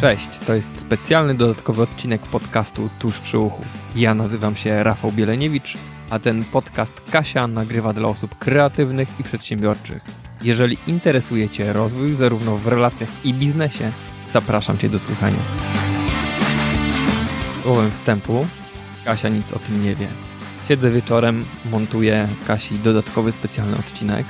[0.00, 3.64] Cześć, to jest specjalny dodatkowy odcinek podcastu Tuż przy uchu.
[3.96, 5.78] Ja nazywam się Rafał Bieleniewicz,
[6.10, 10.02] a ten podcast Kasia nagrywa dla osób kreatywnych i przedsiębiorczych.
[10.42, 13.92] Jeżeli interesuje Cię rozwój zarówno w relacjach i biznesie,
[14.32, 15.38] zapraszam Cię do słuchania.
[17.62, 18.46] Słowem wstępu,
[19.04, 20.08] Kasia nic o tym nie wie.
[20.68, 24.26] Siedzę wieczorem, montuję Kasi dodatkowy specjalny odcinek,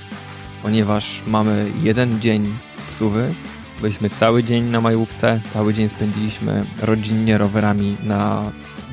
[0.63, 2.55] ponieważ mamy jeden dzień
[2.89, 3.35] psuwy,
[3.81, 8.43] Byliśmy cały dzień na majówce, cały dzień spędziliśmy rodzinnie rowerami na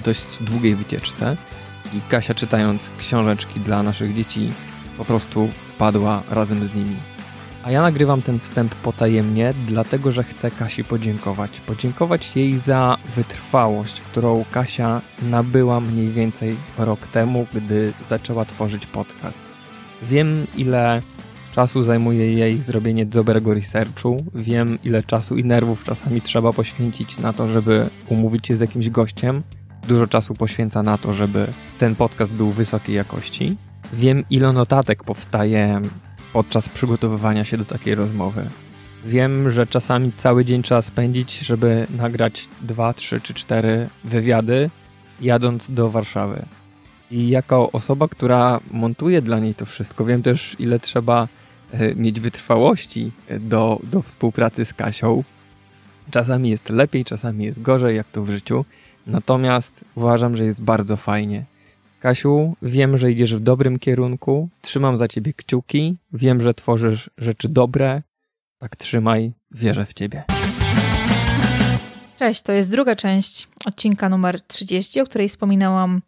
[0.05, 1.37] dość długiej wycieczce
[1.93, 4.51] i Kasia czytając książeczki dla naszych dzieci
[4.97, 6.95] po prostu padła razem z nimi.
[7.63, 11.59] A ja nagrywam ten wstęp potajemnie, dlatego że chcę Kasi podziękować.
[11.59, 19.41] Podziękować jej za wytrwałość, którą Kasia nabyła mniej więcej rok temu, gdy zaczęła tworzyć podcast.
[20.01, 21.01] Wiem, ile
[21.57, 24.25] czasu zajmuje jej zrobienie dobrego researchu.
[24.35, 28.89] Wiem, ile czasu i nerwów czasami trzeba poświęcić na to, żeby umówić się z jakimś
[28.89, 29.43] gościem.
[29.87, 31.47] Dużo czasu poświęca na to, żeby
[31.77, 33.57] ten podcast był wysokiej jakości.
[33.93, 35.81] Wiem, ile notatek powstaje
[36.33, 38.49] podczas przygotowywania się do takiej rozmowy.
[39.05, 44.69] Wiem, że czasami cały dzień trzeba spędzić, żeby nagrać dwa, trzy czy cztery wywiady,
[45.21, 46.45] jadąc do Warszawy.
[47.11, 51.27] I jako osoba, która montuje dla niej to wszystko, wiem też, ile trzeba
[51.95, 55.23] mieć wytrwałości do, do współpracy z Kasią.
[56.11, 58.65] Czasami jest lepiej, czasami jest gorzej, jak to w życiu.
[59.07, 61.45] Natomiast uważam, że jest bardzo fajnie.
[61.99, 64.49] Kasiu, wiem, że idziesz w dobrym kierunku.
[64.61, 65.97] Trzymam za ciebie kciuki.
[66.13, 68.01] Wiem, że tworzysz rzeczy dobre.
[68.59, 70.23] Tak trzymaj, wierzę w ciebie.
[72.19, 76.01] Cześć, to jest druga część odcinka numer 30, o której wspominałam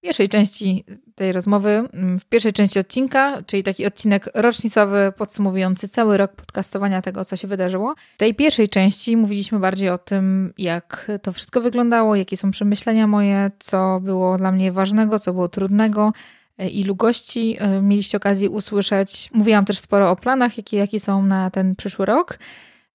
[0.00, 6.16] pierwszej części tej rozmowy, mm, w pierwszej części odcinka, czyli taki odcinek rocznicowy podsumowujący cały
[6.16, 7.94] rok podcastowania tego, co się wydarzyło.
[8.14, 13.06] W tej pierwszej części mówiliśmy bardziej o tym, jak to wszystko wyglądało, jakie są przemyślenia
[13.06, 16.12] moje, co było dla mnie ważnego, co było trudnego,
[16.58, 19.30] e, ilu gości e, mieliście okazję usłyszeć.
[19.32, 22.38] Mówiłam też sporo o planach, jakie, jakie są na ten przyszły rok.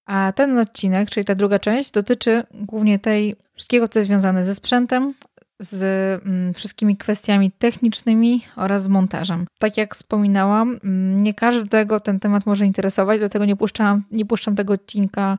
[0.06, 4.54] A ten odcinek, czyli ta druga część, dotyczy głównie tej wszystkiego, co jest związane ze
[4.54, 5.14] sprzętem,
[5.58, 5.82] z
[6.26, 9.46] mm, wszystkimi kwestiami technicznymi oraz z montażem.
[9.58, 14.56] Tak jak wspominałam, mm, nie każdego ten temat może interesować, dlatego nie puszczam, nie puszczam
[14.56, 15.38] tego odcinka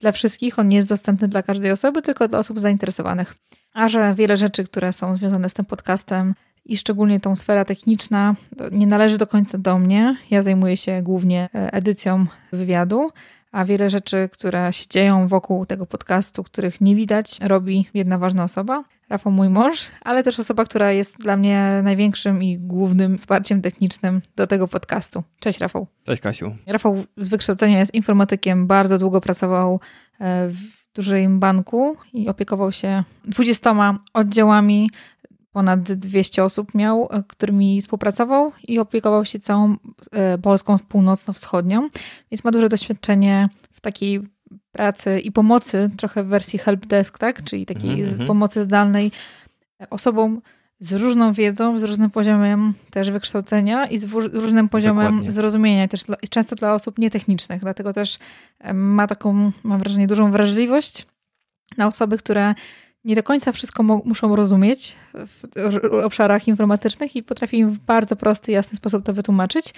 [0.00, 0.58] dla wszystkich.
[0.58, 3.34] On nie jest dostępny dla każdej osoby, tylko dla osób zainteresowanych.
[3.74, 6.34] A że wiele rzeczy, które są związane z tym podcastem
[6.64, 8.34] i szczególnie tą sfera techniczna,
[8.72, 10.16] nie należy do końca do mnie.
[10.30, 13.10] Ja zajmuję się głównie e, edycją wywiadu,
[13.52, 18.44] a wiele rzeczy, które się dzieją wokół tego podcastu, których nie widać, robi jedna ważna
[18.44, 18.84] osoba.
[19.08, 24.20] Rafał, mój mąż, ale też osoba, która jest dla mnie największym i głównym wsparciem technicznym
[24.36, 25.22] do tego podcastu.
[25.40, 25.86] Cześć Rafał.
[26.04, 26.56] Cześć Kasiu.
[26.66, 29.80] Rafał z wykształcenia jest informatykiem, bardzo długo pracował
[30.20, 30.56] e, w
[30.94, 34.90] dużym banku i opiekował się 20 oddziałami.
[35.52, 39.76] Ponad 200 osób miał, e, którymi współpracował i opiekował się całą
[40.12, 41.88] e, Polską północno-wschodnią,
[42.30, 44.20] więc ma duże doświadczenie w takiej
[44.72, 47.44] pracy i pomocy, trochę w wersji helpdesk, tak?
[47.44, 48.26] Czyli takiej mm -hmm.
[48.26, 49.10] pomocy zdalnej
[49.90, 50.40] osobom
[50.78, 55.32] z różną wiedzą, z różnym poziomem też wykształcenia i z różnym poziomem Dokładnie.
[55.32, 57.60] zrozumienia, też dla, często dla osób nietechnicznych.
[57.60, 58.18] Dlatego też
[58.74, 61.06] ma taką, mam wrażenie, dużą wrażliwość
[61.78, 62.54] na osoby, które
[63.04, 65.44] nie do końca wszystko muszą rozumieć w
[66.04, 69.74] obszarach informatycznych i potrafi im w bardzo prosty, jasny sposób to wytłumaczyć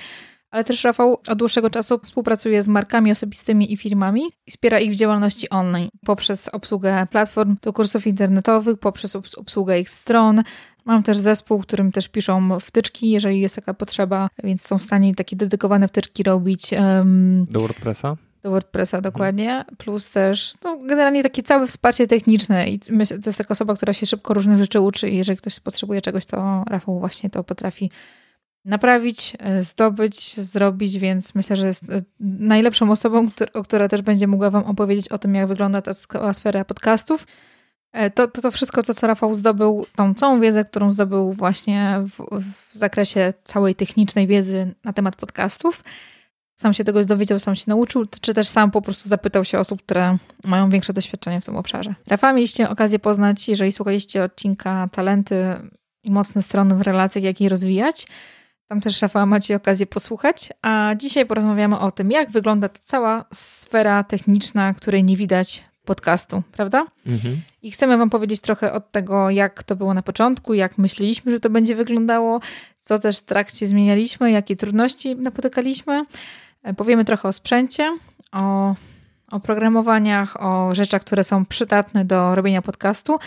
[0.54, 4.92] ale też Rafał od dłuższego czasu współpracuje z markami osobistymi i firmami i wspiera ich
[4.92, 10.42] w działalności online poprzez obsługę platform do kursów internetowych, poprzez obsługę ich stron.
[10.84, 15.14] Mam też zespół, którym też piszą wtyczki, jeżeli jest taka potrzeba, więc są w stanie
[15.14, 16.72] takie dedykowane wtyczki robić.
[16.72, 18.16] Um, do WordPressa?
[18.44, 23.38] Do WordPressa dokładnie, plus też no, generalnie takie całe wsparcie techniczne i myślę, to jest
[23.38, 27.00] taka osoba, która się szybko różnych rzeczy uczy i jeżeli ktoś potrzebuje czegoś, to Rafał
[27.00, 27.91] właśnie to potrafi
[28.65, 33.30] naprawić, e, zdobyć, zrobić, więc myślę, że jest e, najlepszą osobą,
[33.65, 35.92] która też będzie mogła Wam opowiedzieć o tym, jak wygląda ta
[36.33, 37.27] sfera podcastów.
[37.92, 42.01] E, to, to, to wszystko, to co Rafał zdobył, tą całą wiedzę, którą zdobył właśnie
[42.03, 42.41] w,
[42.72, 45.83] w zakresie całej technicznej wiedzy na temat podcastów.
[46.56, 49.83] Sam się tego dowiedział, sam się nauczył, czy też sam po prostu zapytał się osób,
[49.83, 51.95] które mają większe doświadczenie w tym obszarze.
[52.06, 55.56] Rafała mieliście okazję poznać, jeżeli słuchaliście odcinka Talenty
[56.03, 58.06] i mocne strony w relacjach, jak je rozwijać.
[58.68, 60.53] Tam też Rafała macie okazję posłuchać.
[60.62, 66.42] A dzisiaj porozmawiamy o tym, jak wygląda ta cała sfera techniczna, której nie widać podcastu,
[66.53, 66.86] prawda?
[67.06, 67.41] Mhm.
[67.62, 71.41] I chcemy Wam powiedzieć trochę od tego, jak to było na początku, jak myśleliśmy, że
[71.41, 72.41] to będzie wyglądało,
[72.80, 76.04] co też w trakcie zmienialiśmy, jakie trudności napotykaliśmy.
[76.77, 77.99] Powiemy trochę o sprzęcie,
[78.33, 78.75] o,
[79.31, 83.19] o programowaniach, o rzeczach, które są przydatne do robienia podcastu.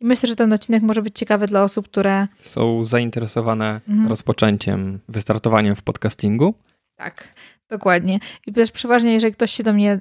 [0.00, 4.08] I myślę, że ten odcinek może być ciekawy dla osób, które są zainteresowane mhm.
[4.08, 6.54] rozpoczęciem, wystartowaniem w podcastingu.
[6.96, 7.28] Tak.
[7.68, 8.18] Dokładnie.
[8.46, 10.00] I też przeważnie, jeżeli ktoś się do mnie,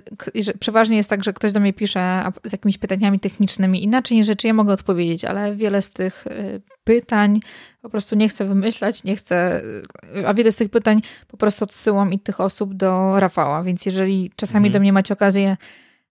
[0.59, 4.47] przeważnie jest tak, że ktoś do mnie pisze z jakimiś pytaniami technicznymi, inaczej niż rzeczy
[4.47, 7.39] ja mogę odpowiedzieć, ale wiele z tych y, pytań
[7.81, 9.61] po prostu nie chcę wymyślać, nie chcę,
[10.17, 13.85] y, a wiele z tych pytań po prostu odsyłam i tych osób do Rafała, więc
[13.85, 14.73] jeżeli czasami mhm.
[14.73, 15.57] do mnie macie okazję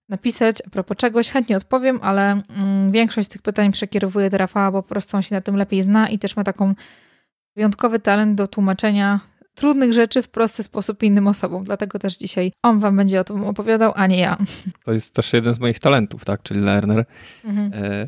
[0.09, 4.83] napisać a propos czegoś, chętnie odpowiem, ale mm, większość tych pytań przekierowuję do Rafała, bo
[4.83, 6.73] po prostu on się na tym lepiej zna i też ma taką
[7.55, 11.63] wyjątkowy talent do tłumaczenia trudnych rzeczy w prosty sposób innym osobom.
[11.63, 14.37] Dlatego też dzisiaj on wam będzie o tym opowiadał, a nie ja.
[14.85, 16.43] To jest też jeden z moich talentów, tak?
[16.43, 17.05] Czyli learner.
[17.45, 17.71] Mhm.
[17.73, 18.07] E,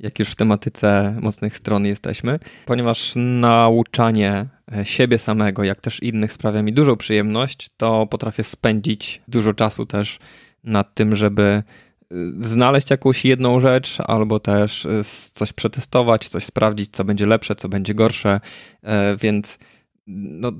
[0.00, 4.46] jak już w tematyce mocnych stron jesteśmy, ponieważ nauczanie
[4.76, 9.86] e, siebie samego, jak też innych sprawia mi dużą przyjemność, to potrafię spędzić dużo czasu
[9.86, 10.18] też
[10.64, 11.62] nad tym, żeby e,
[12.40, 14.86] znaleźć jakąś jedną rzecz, albo też
[15.32, 18.40] coś przetestować, coś sprawdzić, co będzie lepsze, co będzie gorsze,
[19.20, 19.58] więc
[20.06, 20.52] no,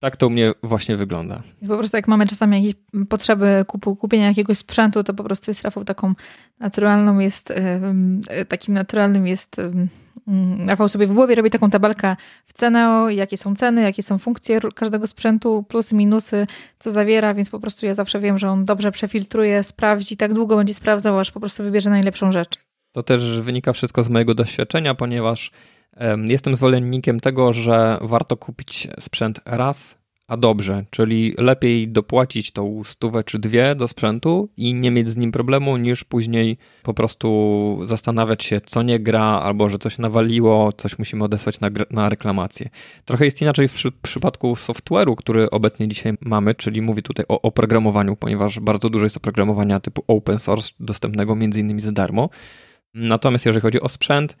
[0.00, 1.42] tak to u mnie właśnie wygląda.
[1.68, 5.62] Po prostu jak mamy czasami jakieś potrzeby kupu, kupienia jakiegoś sprzętu, to po prostu jest
[5.62, 6.14] Rafał taką
[6.58, 7.52] naturalną jest,
[8.48, 12.16] takim naturalnym jest mm, Rafał sobie w głowie robi taką tabelkę
[12.46, 16.46] w cenę, jakie są ceny, jakie są funkcje każdego sprzętu, plusy, minusy,
[16.78, 20.56] co zawiera, więc po prostu ja zawsze wiem, że on dobrze przefiltruje, sprawdzi, tak długo
[20.56, 22.58] będzie sprawdzał, aż po prostu wybierze najlepszą rzecz.
[22.92, 25.50] To też wynika wszystko z mojego doświadczenia, ponieważ
[26.28, 30.00] Jestem zwolennikiem tego, że warto kupić sprzęt raz,
[30.30, 35.16] a dobrze, czyli lepiej dopłacić tą stówę czy dwie do sprzętu i nie mieć z
[35.16, 40.72] nim problemu, niż później po prostu zastanawiać się, co nie gra, albo że coś nawaliło,
[40.72, 42.68] coś musimy odesłać na, na reklamację.
[43.04, 47.42] Trochę jest inaczej w przy, przypadku software'u, który obecnie dzisiaj mamy, czyli mówię tutaj o
[47.42, 52.28] oprogramowaniu, ponieważ bardzo dużo jest oprogramowania typu open source, dostępnego między innymi za darmo.
[52.94, 54.36] Natomiast jeżeli chodzi o sprzęt,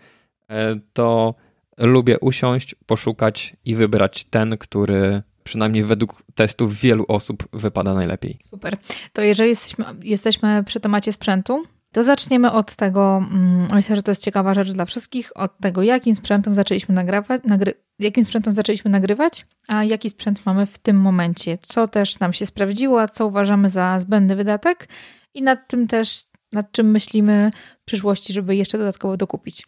[0.48, 1.34] e, to
[1.80, 8.38] lubię usiąść, poszukać i wybrać ten, który przynajmniej według testów wielu osób wypada najlepiej.
[8.50, 8.76] Super.
[9.12, 14.10] To jeżeli jesteśmy, jesteśmy przy temacie sprzętu, to zaczniemy od tego, mm, myślę, że to
[14.10, 18.90] jest ciekawa rzecz dla wszystkich, od tego, jakim sprzętem zaczęliśmy nagrywać, nagry, jakim sprzętem zaczęliśmy
[18.90, 23.70] nagrywać, a jaki sprzęt mamy w tym momencie, co też nam się sprawdziło, co uważamy
[23.70, 24.88] za zbędny wydatek
[25.34, 26.22] i nad tym też,
[26.52, 27.50] nad czym myślimy
[27.82, 29.66] w przyszłości, żeby jeszcze dodatkowo dokupić.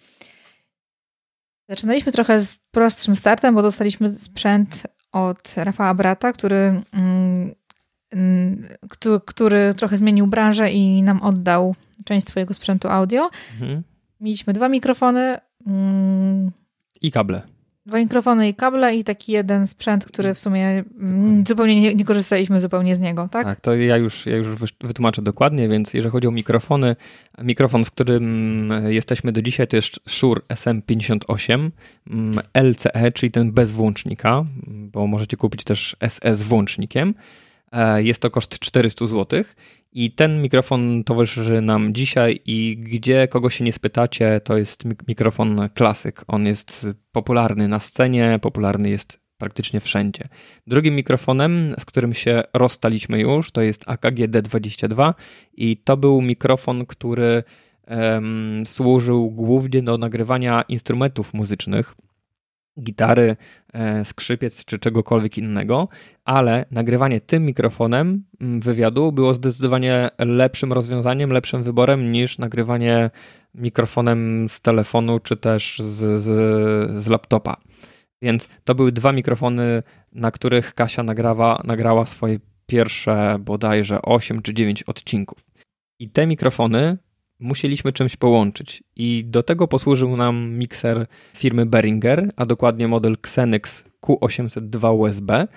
[1.73, 4.83] Zaczynaliśmy trochę z prostszym startem, bo dostaliśmy sprzęt
[5.13, 7.55] od Rafała Brata, który, mm,
[8.89, 11.75] który, który trochę zmienił branżę i nam oddał
[12.05, 13.31] część swojego sprzętu audio.
[13.53, 13.83] Mhm.
[14.21, 15.39] Mieliśmy dwa mikrofony.
[15.67, 16.51] Mm,
[17.03, 17.43] I kable.
[17.87, 22.05] Dwa mikrofony i kable i taki jeden sprzęt, który w sumie mm, zupełnie nie, nie,
[22.05, 23.45] korzystaliśmy zupełnie z niego, tak?
[23.45, 24.49] Tak, to ja już, ja już
[24.81, 26.97] wytłumaczę dokładnie, więc jeżeli chodzi o mikrofony,
[27.43, 31.71] mikrofon, z którym jesteśmy do dzisiaj to jest Shure SM58
[32.11, 35.97] mm, LCE, czyli ten bez włącznika, bo możecie kupić też
[36.33, 37.15] z włącznikiem.
[37.73, 39.45] E, jest to koszt 400 zł
[39.93, 45.69] i ten mikrofon towarzyszy nam dzisiaj i gdzie kogo się nie spytacie, to jest mikrofon
[45.75, 46.25] klasyk.
[46.29, 50.29] On jest popularny na scenie, popularny jest praktycznie wszędzie.
[50.67, 55.15] Drugim mikrofonem, z którym się rozstaliśmy już, to jest AKG D22
[55.55, 57.43] i to był mikrofon, który
[57.89, 61.95] um, służył głównie do nagrywania instrumentów muzycznych
[62.81, 63.37] gitary,
[63.73, 65.89] e, skrzypiec czy czegokolwiek innego,
[66.25, 73.11] ale nagrywanie tym mikrofonem mm, wywiadu było zdecydowanie lepszym rozwiązaniem, lepszym wyborem niż nagrywanie
[73.55, 77.57] mikrofonem z telefonu czy też z, z, z laptopa.
[78.23, 84.55] Więc to były dwa mikrofony, na których Kasia nagrawa, nagrała swoje pierwsze bodajże 8 czy
[84.55, 85.47] 9 odcinków.
[85.99, 86.99] I te mikrofony
[87.43, 88.83] musieliśmy czymś połączyć.
[88.97, 91.07] I do tego posłużył nam mikser
[91.37, 95.49] firmy Behringer, a dokładnie model Xenix Q802 USB,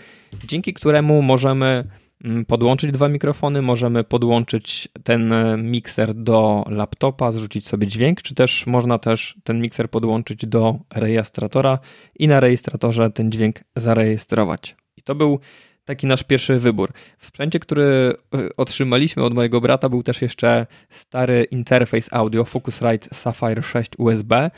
[0.48, 1.84] dzięki któremu możemy
[2.24, 8.36] mm, podłączyć dwa mikrofony, możemy podłączyć ten e, mikser do laptopa, zrzucić sobie dźwięk, czy
[8.36, 11.80] też można też ten mikser podłączyć do rejestratora
[12.20, 14.76] i na rejestratorze ten dźwięk zarejestrować.
[14.98, 15.40] I to był
[15.86, 16.92] taki nasz pierwszy wybór.
[17.18, 23.16] W sprzęcie, który e, otrzymaliśmy od mojego brata, był też jeszcze stary interfejs audio Focusrite
[23.16, 24.52] Sapphire 6 USB.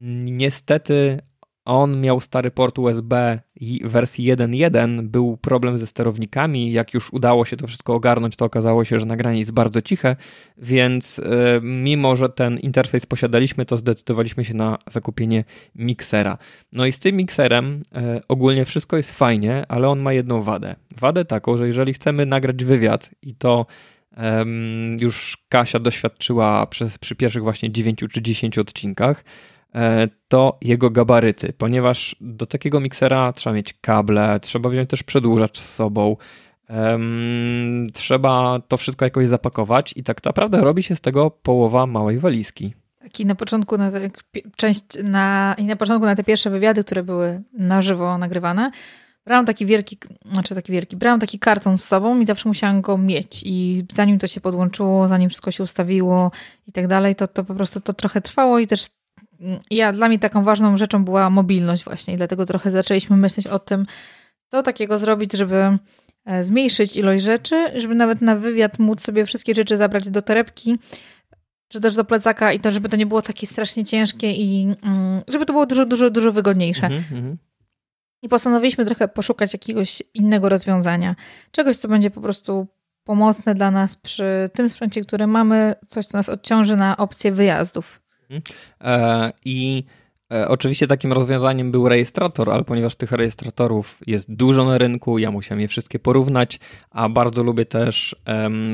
[0.00, 1.20] Niestety
[1.64, 3.40] on miał stary port USB
[3.84, 6.72] wersji 1.1, był problem ze sterownikami.
[6.72, 10.16] Jak już udało się to wszystko ogarnąć, to okazało się, że nagranie jest bardzo ciche,
[10.58, 11.22] więc e,
[11.62, 15.44] mimo, że ten interfejs posiadaliśmy, to zdecydowaliśmy się na zakupienie
[15.74, 16.38] miksera.
[16.72, 20.74] No i z tym mikserem e, ogólnie wszystko jest fajnie, ale on ma jedną wadę.
[20.98, 23.66] Wadę taką, że jeżeli chcemy nagrać wywiad i to
[25.00, 29.24] już Kasia doświadczyła przez, przy pierwszych właśnie 9 czy 10 odcinkach,
[30.28, 35.74] to jego gabaryty, ponieważ do takiego miksera trzeba mieć kable, trzeba wziąć też przedłużacz z
[35.74, 36.16] sobą,
[37.92, 42.74] trzeba to wszystko jakoś zapakować i tak naprawdę robi się z tego połowa małej walizki.
[43.02, 44.10] Taki na początku na te,
[44.56, 48.70] część na, i na początku na te pierwsze wywiady, które były na żywo nagrywane,
[49.24, 49.98] brałam taki wielki,
[50.32, 54.18] znaczy taki wielki, brałam taki karton z sobą i zawsze musiałam go mieć i zanim
[54.18, 56.30] to się podłączyło, zanim wszystko się ustawiło
[56.66, 58.86] i tak dalej, to, to po prostu to trochę trwało i też
[59.70, 63.58] ja, dla mnie taką ważną rzeczą była mobilność właśnie i dlatego trochę zaczęliśmy myśleć o
[63.58, 63.86] tym,
[64.48, 65.78] co takiego zrobić, żeby
[66.24, 70.78] e, zmniejszyć ilość rzeczy, żeby nawet na wywiad móc sobie wszystkie rzeczy zabrać do torebki,
[71.68, 75.20] czy też do plecaka i to, żeby to nie było takie strasznie ciężkie i mm,
[75.28, 76.86] żeby to było dużo, dużo, dużo wygodniejsze.
[76.86, 77.36] Mm -hmm.
[78.22, 81.14] I postanowiliśmy trochę poszukać jakiegoś innego rozwiązania.
[81.50, 82.66] Czegoś, co będzie po prostu
[83.04, 88.00] pomocne dla nas przy tym sprzęcie, który mamy, coś, co nas odciąży na opcję wyjazdów.
[88.30, 88.42] Mhm.
[88.80, 89.84] E, I
[90.32, 95.30] e, oczywiście takim rozwiązaniem był rejestrator, ale ponieważ tych rejestratorów jest dużo na rynku, ja
[95.30, 98.16] musiałem je wszystkie porównać, a bardzo lubię też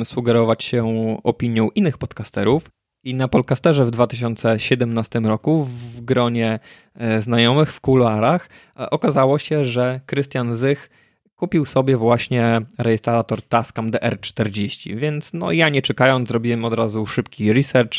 [0.05, 2.69] sugerować się opinią innych podcasterów,
[3.05, 6.61] i na Polcasterze w 2017 roku w gronie
[6.95, 10.91] e, znajomych w kuluarach okazało się, że Krystian Zych
[11.37, 17.53] kupił sobie właśnie rejestrator Tascam DR40, więc no ja nie czekając zrobiłem od razu szybki
[17.53, 17.93] research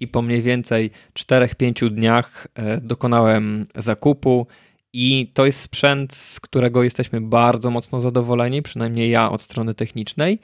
[0.00, 4.46] i po mniej więcej 4-5 dniach e, dokonałem zakupu
[4.92, 10.38] i to jest sprzęt, z którego jesteśmy bardzo mocno zadowoleni, przynajmniej ja od strony technicznej.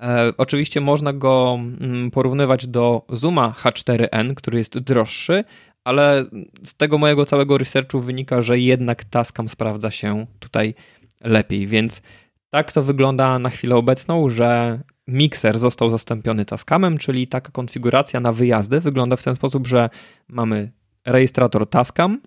[0.00, 5.44] E, oczywiście można go mm, porównywać do Zuma H4n, który jest droższy,
[5.84, 6.24] ale
[6.62, 10.74] z tego mojego całego researchu wynika, że jednak Tascam sprawdza się tutaj
[11.20, 12.02] lepiej, więc
[12.50, 18.32] tak to wygląda na chwilę obecną, że mikser został zastąpiony Tascamem, czyli taka konfiguracja na
[18.32, 19.90] wyjazdy wygląda w ten sposób, że
[20.28, 20.72] mamy
[21.06, 22.20] rejestrator Tascam,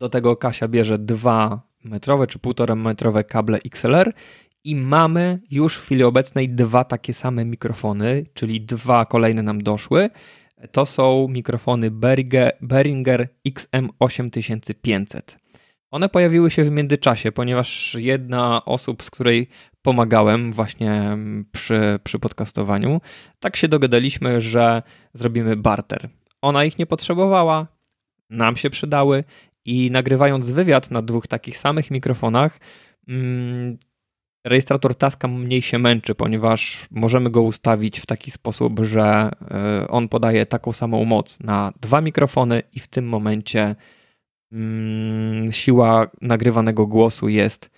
[0.00, 4.12] do tego Kasia bierze 2 metrowe czy 1,5 metrowe kable XLR
[4.64, 10.10] i mamy już w chwili obecnej dwa takie same mikrofony, czyli dwa kolejne nam doszły.
[10.72, 11.90] To są mikrofony
[12.60, 15.43] Behringer XM8500.
[15.94, 19.48] One pojawiły się w międzyczasie, ponieważ jedna osób, z której
[19.82, 21.16] pomagałem właśnie
[21.52, 23.00] przy, przy podcastowaniu,
[23.40, 24.82] tak się dogadaliśmy, że
[25.12, 26.08] zrobimy barter.
[26.42, 27.66] Ona ich nie potrzebowała,
[28.30, 29.24] nam się przydały
[29.64, 32.58] i nagrywając wywiad na dwóch takich samych mikrofonach,
[33.08, 33.78] mm,
[34.44, 40.08] rejestrator taska mniej się męczy, ponieważ możemy go ustawić w taki sposób, że e, on
[40.08, 43.76] podaje taką samą moc na dwa mikrofony i w tym momencie
[44.54, 47.70] mm, siła nagrywanego głosu jest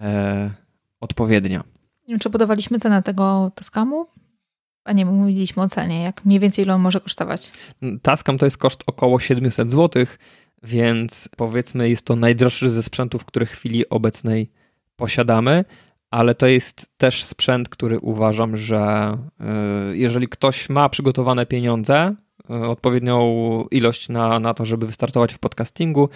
[0.00, 0.50] e,
[1.00, 1.64] odpowiednia.
[2.08, 4.06] Nie wiem, czy podawaliśmy cenę tego Tascamu?
[4.84, 6.02] A nie, mówiliśmy o cenie.
[6.02, 7.52] Jak mniej więcej ile on może kosztować?
[8.02, 10.06] Tascam to jest koszt około 700 zł,
[10.62, 14.50] więc powiedzmy jest to najdroższy ze sprzętów, które w chwili obecnej
[14.96, 15.64] posiadamy
[16.14, 18.78] ale to jest też sprzęt, który uważam, że
[19.40, 22.14] e, jeżeli ktoś ma przygotowane pieniądze,
[22.48, 26.08] odpowiednią ilość na, na to, żeby wystartować w podcastingu,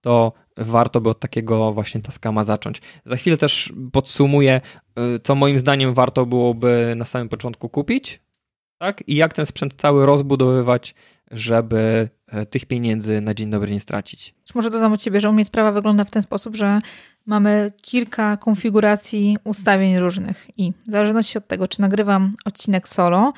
[0.00, 2.82] to warto by od takiego właśnie taskama zacząć.
[3.04, 4.60] Za chwilę też podsumuję,
[4.96, 8.20] e, co moim zdaniem warto byłoby na samym początku kupić,
[8.78, 9.02] tak?
[9.06, 10.94] I jak ten sprzęt cały rozbudowywać,
[11.30, 12.08] żeby
[12.50, 14.34] tych pieniędzy na dzień dobry nie stracić.
[14.54, 16.80] Może dodam od siebie, że u mnie sprawa wygląda w ten sposób, że
[17.26, 23.32] mamy kilka konfiguracji ustawień różnych i w zależności od tego, czy nagrywam odcinek solo,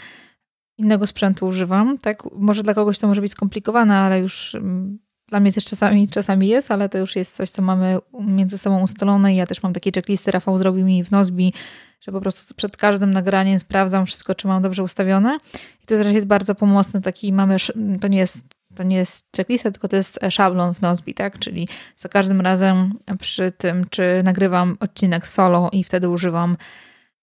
[0.79, 2.23] innego sprzętu używam, tak?
[2.33, 6.49] Może dla kogoś to może być skomplikowane, ale już mm, dla mnie też czasami, czasami
[6.49, 9.93] jest, ale to już jest coś, co mamy między sobą ustalone ja też mam takie
[9.93, 11.53] checklisty, Rafał zrobił mi w Nozbi,
[12.01, 15.39] że po prostu przed każdym nagraniem sprawdzam wszystko, czy mam dobrze ustawione
[15.83, 17.57] i to też jest bardzo pomocne, taki mamy,
[18.01, 21.39] to nie jest to nie jest checklista, tylko to jest szablon w Nozbi, tak?
[21.39, 26.57] Czyli za każdym razem przy tym, czy nagrywam odcinek solo i wtedy używam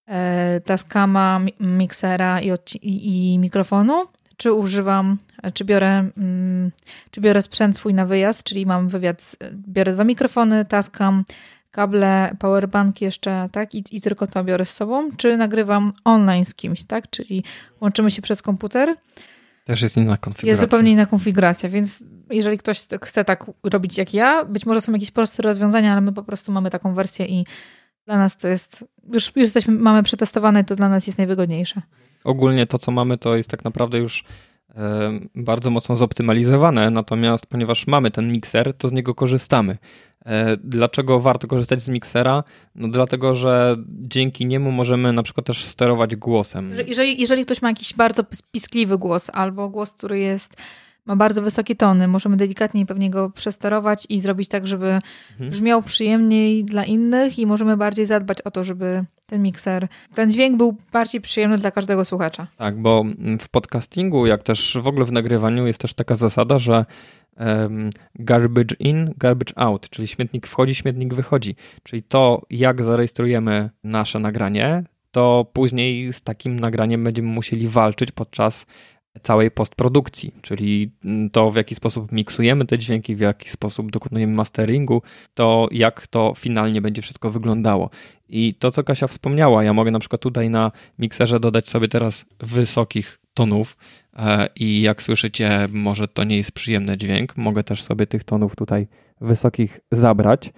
[0.07, 4.05] e, taskama, miksera i, i, mikrofonu,
[4.37, 5.17] czy używam,
[5.53, 6.71] czy biorę, mm,
[7.11, 9.35] czy biorę sprzęt swój na wyjazd, czyli mam wywiad,
[9.67, 11.23] biorę dwa mikrofony, taskam,
[11.71, 13.75] kable, powerbank jeszcze, tak?
[13.75, 17.09] I, I tylko to biorę z sobą, czy nagrywam online z kimś, tak?
[17.09, 17.43] Czyli
[17.81, 18.95] łączymy się przez komputer
[19.65, 20.49] też jest inna konfiguracja.
[20.49, 24.91] Jest zupełnie inna konfiguracja, więc jeżeli ktoś chce tak robić jak ja, być może są
[24.91, 27.45] jakieś proste rozwiązania, ale my po prostu mamy taką wersję i
[28.05, 31.81] dla nas to jest, już, już jesteśmy, mamy przetestowane, to dla nas jest najwygodniejsze.
[32.23, 34.23] Ogólnie to, co mamy, to jest tak naprawdę już
[35.35, 39.77] bardzo mocno zoptymalizowane, natomiast ponieważ mamy ten mikser, to z niego korzystamy.
[40.25, 42.43] E, dlaczego warto korzystać z miksera?
[42.75, 46.73] No dlatego, że dzięki niemu możemy na przykład też sterować głosem.
[46.87, 50.57] Jeżeli, jeżeli ktoś ma jakiś bardzo piskliwy głos albo głos, który jest
[51.05, 52.07] ma bardzo wysokie tony.
[52.07, 54.99] Możemy delikatnie pewnie go przesterować i zrobić tak, żeby
[55.31, 55.49] mhm.
[55.49, 60.57] brzmiał przyjemniej dla innych i możemy bardziej zadbać o to, żeby ten mikser, ten dźwięk
[60.57, 62.47] był bardziej przyjemny dla każdego słuchacza.
[62.57, 63.03] Tak, bo
[63.39, 66.85] w podcastingu, jak też w ogóle w nagrywaniu jest też taka zasada, że
[68.15, 71.55] garbage in, garbage out, czyli śmietnik wchodzi, śmietnik wychodzi.
[71.83, 78.65] Czyli to, jak zarejestrujemy nasze nagranie, to później z takim nagraniem będziemy musieli walczyć podczas
[79.23, 80.91] całej postprodukcji, czyli
[81.31, 85.01] to w jaki sposób miksujemy te dźwięki, w jaki sposób dokonujemy masteringu,
[85.33, 87.89] to jak to finalnie będzie wszystko wyglądało.
[88.29, 92.25] I to, co Kasia wspomniała, ja mogę na przykład tutaj na mikserze dodać sobie teraz
[92.39, 93.77] wysokich tonów
[94.17, 98.55] e, i jak słyszycie, może to nie jest przyjemny dźwięk, mogę też sobie tych tonów
[98.55, 98.87] tutaj
[99.21, 100.53] wysokich zabrać.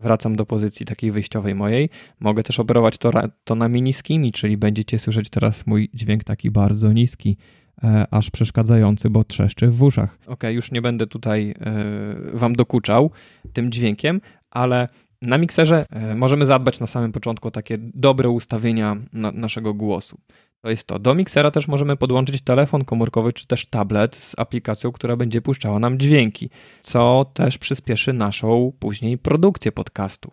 [0.00, 1.90] Wracam do pozycji takiej wyjściowej mojej.
[2.20, 3.10] Mogę też operować to,
[3.44, 7.36] tonami niskimi, czyli będziecie słyszeć teraz mój dźwięk taki bardzo niski
[7.84, 10.18] E, aż przeszkadzający, bo trzeszczy w uszach.
[10.26, 13.10] Ok, już nie będę tutaj e, Wam dokuczał
[13.52, 14.88] tym dźwiękiem, ale
[15.22, 20.18] na mikserze e, możemy zadbać na samym początku o takie dobre ustawienia na naszego głosu.
[20.60, 20.98] To jest to.
[20.98, 25.78] Do miksera też możemy podłączyć telefon komórkowy czy też tablet z aplikacją, która będzie puszczała
[25.78, 26.50] nam dźwięki,
[26.82, 30.30] co też przyspieszy naszą później produkcję podcastu.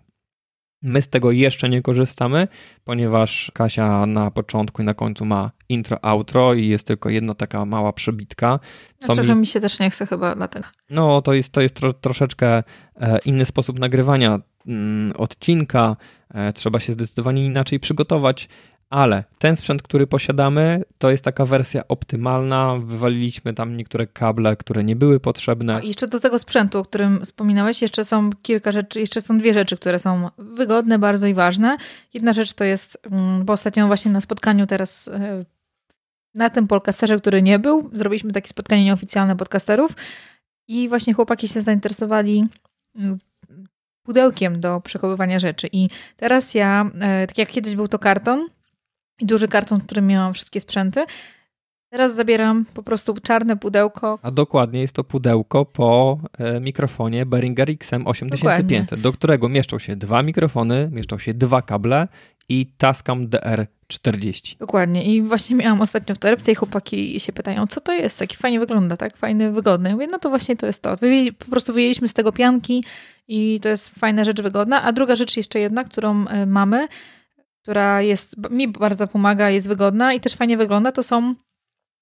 [0.84, 2.48] My z tego jeszcze nie korzystamy,
[2.84, 7.66] ponieważ Kasia na początku i na końcu ma intro, outro i jest tylko jedna taka
[7.66, 8.60] mała przebitka.
[9.00, 9.40] Co trochę mi...
[9.42, 10.66] mi się też nie chce chyba dlatego.
[10.90, 12.64] No, to jest, to jest tro, troszeczkę
[12.96, 15.96] e, inny sposób nagrywania mm, odcinka.
[16.34, 18.50] E, trzeba się zdecydowanie inaczej przygotować
[18.94, 22.78] ale ten sprzęt, który posiadamy, to jest taka wersja optymalna.
[22.84, 25.80] Wywaliliśmy tam niektóre kable, które nie były potrzebne.
[25.84, 29.54] I jeszcze do tego sprzętu, o którym wspominałeś, jeszcze są kilka rzeczy, jeszcze są dwie
[29.54, 31.78] rzeczy, które są wygodne bardzo i ważne.
[32.14, 35.46] Jedna rzecz to jest, mm, bo ostatnio właśnie na spotkaniu teraz e,
[36.34, 39.92] na tym podcasterze, który nie był, zrobiliśmy takie spotkanie nieoficjalne podcasterów
[40.68, 42.48] i właśnie chłopaki się zainteresowali
[42.96, 43.20] mm,
[44.04, 45.68] pudełkiem do przechowywania rzeczy.
[45.72, 48.48] I teraz ja, e, tak jak kiedyś był to karton,
[49.24, 51.06] i duży karton, w którym miałam wszystkie sprzęty.
[51.90, 54.20] Teraz zabieram po prostu czarne pudełko.
[54.22, 59.04] A dokładnie jest to pudełko po e, mikrofonie Behringer XM 8500, dokładnie.
[59.04, 62.08] do którego mieszczą się dwa mikrofony, mieszczą się dwa kable
[62.50, 64.58] i Tascam DR40.
[64.58, 65.04] Dokładnie.
[65.04, 68.20] I właśnie miałam ostatnio w torebce i chłopaki się pytają, co to jest?
[68.20, 69.18] Taki fajnie wygląda, tak?
[69.18, 69.90] Fajny, wygodny.
[69.90, 70.98] Ja mówię, no to właśnie to jest to.
[71.40, 72.84] Po prostu wyjęliśmy z tego pianki
[73.28, 74.84] i to jest fajna rzecz, wygodna.
[74.84, 76.88] A druga rzecz jeszcze jedna, którą e, mamy,
[77.64, 81.36] która jest, mi bardzo pomaga, jest wygodna i też fajnie wygląda, to są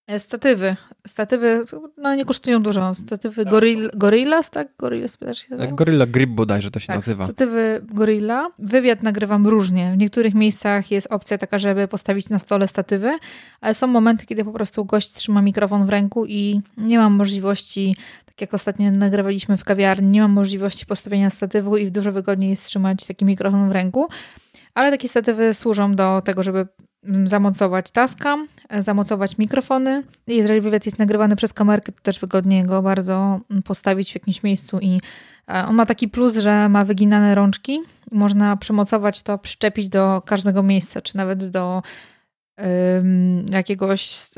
[0.08, 0.76] e, statywy.
[1.08, 1.62] Statywy,
[1.98, 2.94] no nie kosztują dużo.
[2.94, 3.54] Statywy tak.
[3.54, 4.68] Gorilla, Gorillas, tak?
[4.78, 7.26] Gorillas, się tak, Gorilla Grip bodajże to się tak, nazywa.
[7.26, 8.50] statywy Gorilla.
[8.60, 9.92] Wywiad nagrywam różnie.
[9.94, 13.18] W niektórych miejscach jest opcja taka, żeby postawić na stole statywy,
[13.62, 17.96] ale są momenty, kiedy po prostu gość trzyma mikrofon w ręku i nie mam możliwości,
[18.26, 22.66] tak jak ostatnio nagrywaliśmy w kawiarni, nie mam możliwości postawienia statywu i dużo wygodniej jest
[22.66, 24.08] trzymać taki mikrofon w ręku.
[24.74, 26.68] Ale takie statywy służą do tego, żeby
[27.04, 28.38] mm, zamocować taska,
[28.70, 30.04] e, zamocować mikrofony.
[30.28, 34.44] Jeżeli wywiad jest nagrywany przez kamerkę, to też wygodnie go bardzo mm, postawić w jakimś
[34.44, 35.02] miejscu i
[35.50, 37.80] e, on ma taki plus, że ma wyginane rączki.
[38.12, 41.82] Można przymocować to, przyczepić do każdego miejsca, czy nawet do
[43.50, 44.30] jakiegoś,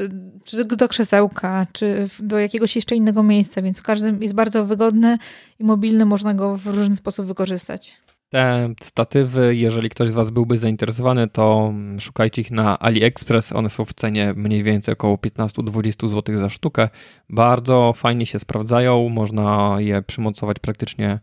[0.43, 5.17] czy do krzesełka, czy do jakiegoś jeszcze innego miejsca, więc w każdym jest bardzo wygodny
[5.59, 7.97] i mobilny, można go w różny sposób wykorzystać.
[8.33, 13.51] Te statywy, jeżeli ktoś z Was byłby zainteresowany, to szukajcie ich na AliExpress.
[13.51, 16.89] One są w cenie mniej więcej około 15-20 zł za sztukę.
[17.29, 21.19] Bardzo fajnie się sprawdzają, można je przymocować praktycznie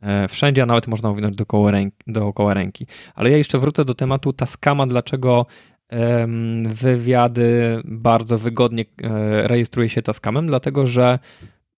[0.00, 2.86] e, wszędzie, a nawet można uwinąć dookoła ręki, dookoła ręki.
[3.14, 5.46] Ale ja jeszcze wrócę do tematu Tascama, dlaczego
[6.68, 11.18] wywiady bardzo wygodnie e, rejestruje się Tascamem, dlatego że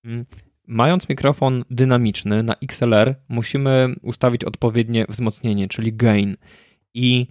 [0.05, 0.27] mm,
[0.67, 6.37] Mając mikrofon dynamiczny na XLR, musimy ustawić odpowiednie wzmocnienie, czyli gain.
[6.95, 7.27] I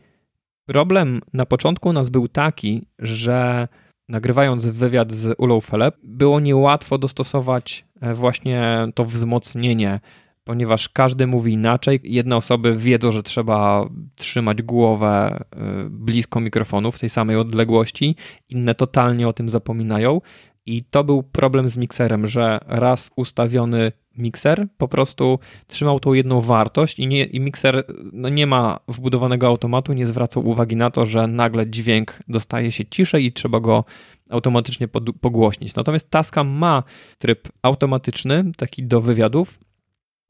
[0.66, 3.68] problem na początku nas był taki, że
[4.10, 10.00] nagrywając wywiad z Ulą Felep, było niełatwo dostosować e, właśnie to wzmocnienie,
[10.44, 12.00] ponieważ każdy mówi inaczej.
[12.04, 18.16] Jedne osoby wiedzą, że trzeba trzymać głowę e, blisko mikrofonu w tej samej odległości,
[18.50, 20.22] inne totalnie o tym zapominają.
[20.66, 26.42] I to był problem z mikserem, że raz ustawiony mikser po prostu trzymał tą jedną
[26.42, 31.06] wartość i, nie, i mikser no nie ma wbudowanego automatu, nie zwracał uwagi na to,
[31.06, 33.86] że nagle dźwięk dostaje się ciszej i trzeba go
[34.30, 34.88] automatycznie
[35.22, 35.76] pogłośnić.
[35.76, 36.84] Natomiast Tascam ma
[37.18, 39.60] tryb automatyczny, taki do wywiadów,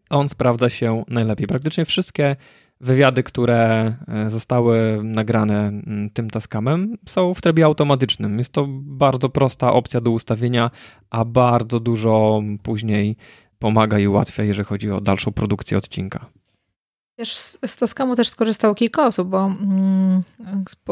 [0.10, 1.48] on sprawdza się najlepiej.
[1.48, 2.36] Praktycznie wszystkie
[2.82, 5.72] wywiady, które e, zostały nagrane
[6.14, 8.38] tym taskamem, są w trybie automatycznym.
[8.38, 10.72] Jest to bardzo prosta opcja do ustawienia,
[11.10, 13.16] a bardzo dużo później
[13.60, 16.39] pomaga i ułatwia, jeżeli chodzi o dalszą produkcję odcinka.
[17.20, 17.34] Też
[17.66, 20.24] z Toskamu też skorzystało kilka osób, bo mm,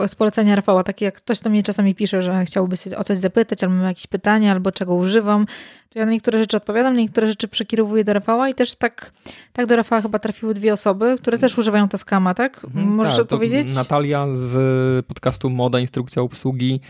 [0.08, 3.18] z polecenia Rafała, takie jak ktoś do mnie czasami pisze, że chciałby się o coś
[3.18, 5.46] zapytać, albo mam jakieś pytania, albo czego używam,
[5.90, 9.12] to ja na niektóre rzeczy odpowiadam, na niektóre rzeczy przekierowuję do Rafała i też tak,
[9.54, 12.66] tak do Rafała chyba trafiły dwie osoby, które też używają Toskama, tak?
[12.66, 13.76] Mhm, Możesz tak, odpowiedzieć?
[13.76, 16.82] Natalia z podcastu Moda Instrukcja Obsługi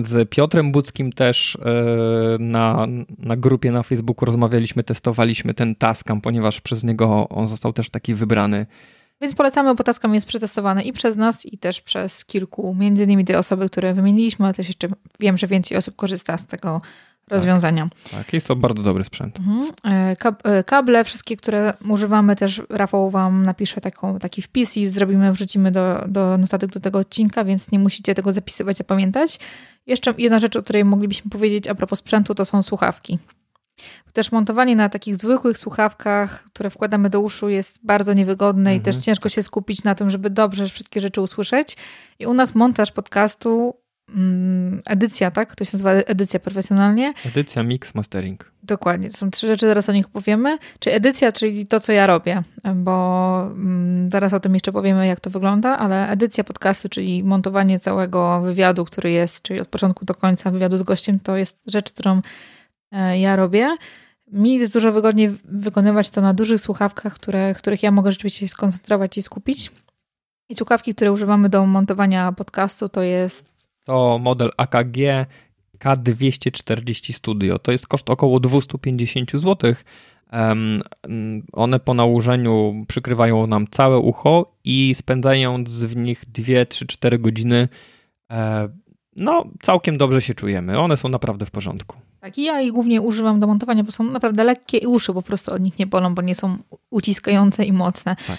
[0.00, 2.86] z Piotrem Budzkim też e, na,
[3.18, 8.14] na grupie na Facebooku rozmawialiśmy, testowaliśmy ten Tascam, ponieważ przez niego on został też taki
[8.14, 8.66] wybrany.
[9.20, 13.24] Więc polecamy, bo Tascam jest przetestowany i przez nas, i też przez kilku, między innymi
[13.24, 14.88] te osoby, które wymieniliśmy, ale też jeszcze
[15.20, 16.80] wiem, że więcej osób korzysta z tego
[17.30, 17.88] rozwiązania.
[18.04, 19.38] Tak, tak, jest to bardzo dobry sprzęt.
[19.38, 19.72] Mhm.
[19.84, 25.32] E, e, kable, wszystkie, które używamy, też Rafał Wam napisze taką, taki wpis i zrobimy,
[25.32, 29.38] wrzucimy do, do notatek do tego odcinka, więc nie musicie tego zapisywać, zapamiętać.
[29.86, 33.18] Jeszcze jedna rzecz, o której moglibyśmy powiedzieć a propos sprzętu, to są słuchawki.
[34.12, 38.76] Też montowanie na takich zwykłych słuchawkach, które wkładamy do uszu, jest bardzo niewygodne mhm.
[38.76, 41.76] i też ciężko się skupić na tym, żeby dobrze wszystkie rzeczy usłyszeć.
[42.18, 43.74] I u nas montaż podcastu
[44.86, 45.56] edycja, tak?
[45.56, 47.14] To się nazywa edycja profesjonalnie.
[47.26, 48.52] Edycja, mix, mastering.
[48.62, 49.10] Dokładnie.
[49.10, 50.58] To są trzy rzeczy, zaraz o nich powiemy.
[50.78, 52.42] Czyli edycja, czyli to, co ja robię,
[52.74, 57.78] bo mm, zaraz o tym jeszcze powiemy, jak to wygląda, ale edycja podcastu, czyli montowanie
[57.78, 61.92] całego wywiadu, który jest, czyli od początku do końca wywiadu z gościem, to jest rzecz,
[61.92, 62.20] którą
[62.92, 63.76] e, ja robię.
[64.32, 68.48] Mi jest dużo wygodniej wykonywać to na dużych słuchawkach, które, których ja mogę rzeczywiście się
[68.48, 69.70] skoncentrować i skupić.
[70.50, 73.57] I słuchawki, które używamy do montowania podcastu, to jest
[73.88, 75.26] to model AKG
[75.78, 77.58] K240 Studio.
[77.58, 79.74] To jest koszt około 250 zł.
[81.52, 87.68] One po nałożeniu przykrywają nam całe ucho i spędzając w nich 2, 3, 4 godziny,
[88.30, 88.68] e,
[89.16, 90.78] no całkiem dobrze się czujemy.
[90.78, 91.96] One są naprawdę w porządku.
[92.20, 95.22] Tak, i ja ich głównie używam do montowania, bo są naprawdę lekkie i uszy po
[95.22, 96.58] prostu od nich nie bolą, bo nie są
[96.90, 98.16] uciskające i mocne.
[98.26, 98.38] Tak.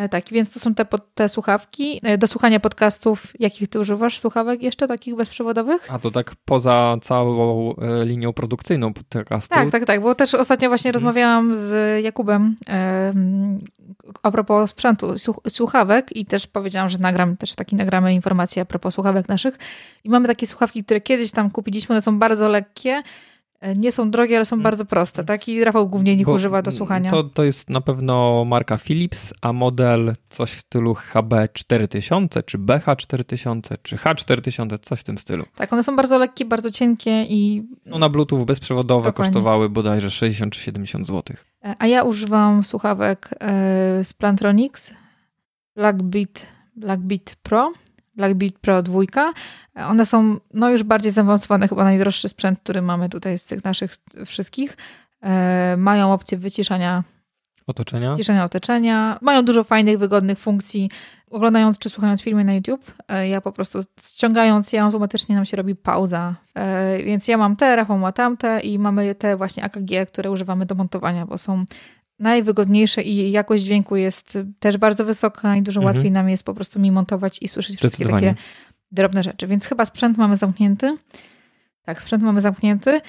[0.00, 2.00] E, tak, więc to są te, te słuchawki.
[2.02, 5.92] E, do słuchania podcastów, jakich ty używasz słuchawek jeszcze, takich bezprzewodowych?
[5.92, 9.48] A to tak poza całą e, linią produkcyjną podcastów?
[9.48, 10.94] Tak, tak, tak, bo też ostatnio właśnie hmm.
[10.94, 12.56] rozmawiałam z Jakubem
[14.22, 15.14] a propos sprzętu,
[15.48, 19.58] słuchawek i też powiedziałam, że nagram, też taki nagramy informacje a propos słuchawek naszych.
[20.04, 23.02] I mamy takie słuchawki, które kiedyś tam kupiliśmy, one są bardzo lekkie,
[23.76, 24.62] nie są drogie, ale są mm.
[24.62, 25.48] bardzo proste, tak?
[25.48, 27.10] I Rafał głównie ich Bo używa do słuchania.
[27.10, 33.76] To, to jest na pewno marka Philips, a model coś w stylu HB4000, czy BH4000,
[33.82, 35.44] czy H4000, coś w tym stylu.
[35.56, 37.62] Tak, one są bardzo lekkie, bardzo cienkie i...
[37.86, 39.32] No na Bluetooth bezprzewodowe Dokładnie.
[39.32, 41.36] kosztowały bodajże 60 czy 70 zł.
[41.64, 44.94] E, a ja używam słuchawek e, z Plantronics
[45.74, 46.46] Blackbeat,
[46.76, 47.72] Blackbeat Pro
[48.20, 49.00] Blackbeat Pro 2.
[49.74, 53.96] One są no, już bardziej zaawansowane, chyba najdroższy sprzęt, który mamy tutaj z tych naszych
[54.26, 54.76] wszystkich.
[55.22, 57.04] E, mają opcję wyciszania
[57.66, 58.10] otoczenia.
[58.10, 59.18] Wyciszenia otoczenia.
[59.22, 60.90] Mają dużo fajnych, wygodnych funkcji.
[61.30, 65.56] Oglądając czy słuchając filmy na YouTube, e, ja po prostu ściągając je automatycznie nam się
[65.56, 66.34] robi pauza.
[66.54, 70.66] E, więc ja mam te, Rafał ma tamte i mamy te właśnie AKG, które używamy
[70.66, 71.64] do montowania, bo są
[72.20, 75.94] najwygodniejsze i jakość dźwięku jest też bardzo wysoka i dużo mhm.
[75.94, 78.34] łatwiej nam jest po prostu mi montować i słyszeć wszystkie takie
[78.92, 79.46] drobne rzeczy.
[79.46, 80.96] Więc chyba sprzęt mamy zamknięty.
[81.84, 83.00] Tak, sprzęt mamy zamknięty.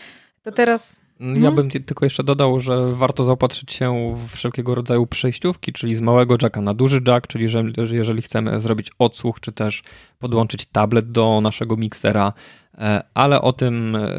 [0.41, 1.01] To teraz.
[1.19, 1.55] Ja mhm.
[1.55, 6.37] bym tylko jeszcze dodał, że warto zaopatrzyć się w wszelkiego rodzaju przejściówki, czyli z małego
[6.41, 9.83] jacka na duży jack, czyli że, jeżeli chcemy zrobić odsłuch, czy też
[10.19, 12.33] podłączyć tablet do naszego miksera,
[12.77, 14.09] e, ale o tym, e,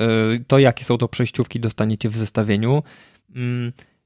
[0.47, 2.83] to jakie są to przejściówki dostaniecie w zestawieniu.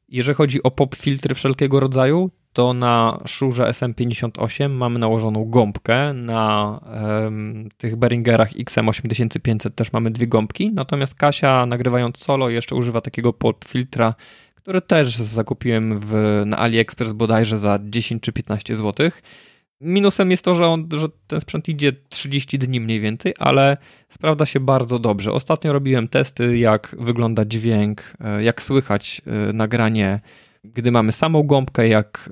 [0.09, 6.81] Jeżeli chodzi o pop filtry wszelkiego rodzaju, to na szurze SM58 mamy nałożoną gąbkę, na
[7.23, 13.33] um, tych Behringerach XM8500 też mamy dwie gąbki, natomiast Kasia nagrywając solo jeszcze używa takiego
[13.33, 14.15] pop filtra,
[14.55, 19.23] który też zakupiłem w, na AliExpress bodajże za 10 czy 15 złotych.
[19.81, 23.77] Minusem jest to, że, on, że ten sprzęt idzie 30 dni mniej więcej, ale
[24.09, 25.33] sprawdza się bardzo dobrze.
[25.33, 30.21] Ostatnio robiłem testy, jak wygląda dźwięk, e, jak słychać e, nagranie,
[30.65, 32.31] gdy mamy samą gąbkę, jak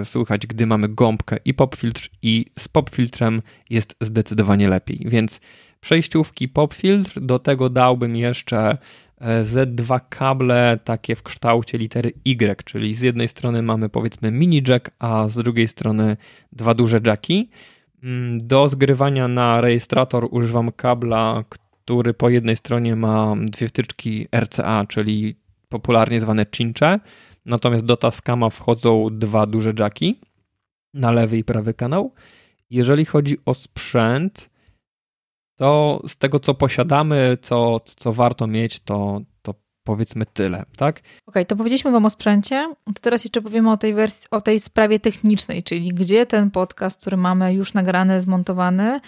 [0.00, 5.02] e, słychać, gdy mamy gąbkę i popfiltr, i z popfiltrem jest zdecydowanie lepiej.
[5.06, 5.40] Więc
[5.80, 8.78] przejściówki popfiltr, do tego dałbym jeszcze
[9.20, 14.90] Z2 kable takie w kształcie litery Y, czyli z jednej strony mamy powiedzmy mini jack,
[14.98, 16.16] a z drugiej strony
[16.52, 17.50] dwa duże jacki.
[18.02, 24.84] Mm, do zgrywania na rejestrator używam kabla, który po jednej stronie ma dwie wtyczki RCA,
[24.88, 25.36] czyli
[25.68, 27.00] popularnie zwane cincze,
[27.46, 30.20] natomiast do Tascama wchodzą dwa duże jacki
[30.94, 32.12] na lewy i prawy kanał.
[32.70, 34.50] Jeżeli chodzi o sprzęt,
[35.56, 40.98] to z tego, co posiadamy, co, co warto mieć, to, to powiedzmy tyle, tak?
[40.98, 44.40] Okej, okay, to powiedzieliśmy Wam o sprzęcie, to teraz jeszcze powiemy o tej wersji, o
[44.40, 49.00] tej sprawie technicznej, czyli gdzie ten podcast, który mamy już nagrany, zmontowany,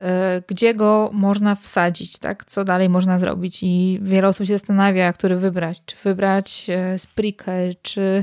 [0.00, 0.08] yy,
[0.48, 2.44] gdzie go można wsadzić, tak?
[2.44, 7.74] Co dalej można zrobić i wiele osób się zastanawia, który wybrać, czy wybrać yy, Spreaker,
[7.82, 8.22] czy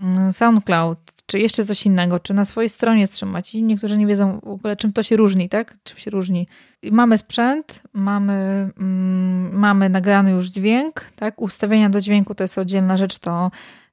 [0.00, 3.54] yy, SoundCloud, czy jeszcze coś innego, czy na swojej stronie trzymać.
[3.54, 5.76] I niektórzy nie wiedzą w ogóle, czym to się różni, tak?
[5.84, 6.48] Czym się różni.
[6.92, 11.40] mamy sprzęt, mamy, mm, mamy nagrany już dźwięk, tak?
[11.40, 13.50] Ustawienia do dźwięku to jest oddzielna rzecz, to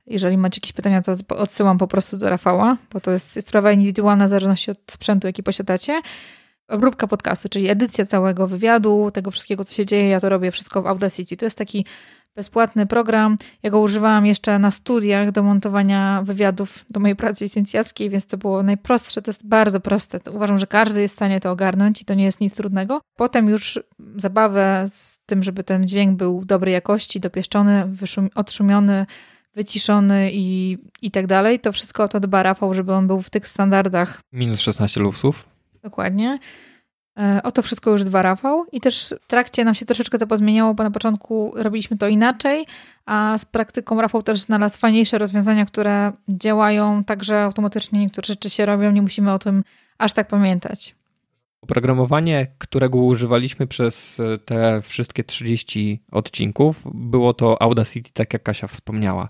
[0.08, 4.28] jeżeli macie jakieś pytania, to odsyłam po prostu do Rafała, bo to jest sprawa indywidualna
[4.28, 6.02] w zależności od sprzętu, jaki posiadacie.
[6.67, 10.82] Obróbka podcastu, czyli edycja całego wywiadu, tego wszystkiego, co się dzieje, ja to robię wszystko
[10.82, 11.38] w Audacity.
[11.38, 11.86] To jest taki
[12.36, 13.38] bezpłatny program.
[13.63, 18.38] Ja go używałam jeszcze na studiach do montowania wywiadów do mojej pracy licencjackiej, więc to
[18.38, 19.22] było najprostsze.
[19.22, 20.20] To jest bardzo proste.
[20.32, 23.02] Uważam, że każdy jest w stanie to ogarnąć i to nie jest nic trudnego.
[23.15, 23.80] Potem już
[24.15, 27.88] zabawę z tym, żeby ten dźwięk był dobrej jakości, dopieszczony,
[28.36, 29.06] odszumiony,
[29.56, 31.60] wyciszony i, i tak dalej.
[31.60, 34.22] To wszystko o to dba Rafał, żeby on był w tych standardach.
[34.34, 35.48] Minus 16 lufsów.
[35.84, 36.39] Dokładnie.
[37.19, 40.28] E, o to wszystko już dwa Rafał i też w trakcie nam się troszeczkę to
[40.28, 42.65] pozmieniało, bo na początku robiliśmy to inaczej,
[43.06, 48.50] a z praktyką Rafał też znalazł fajniejsze rozwiązania, które działają tak, że automatycznie niektóre rzeczy
[48.50, 49.63] się robią, nie musimy o tym
[49.97, 50.95] aż tak pamiętać.
[51.62, 58.67] Oprogramowanie, którego używaliśmy przez e, te wszystkie 30 odcinków, było to Audacity, tak jak Kasia
[58.67, 59.30] wspomniała.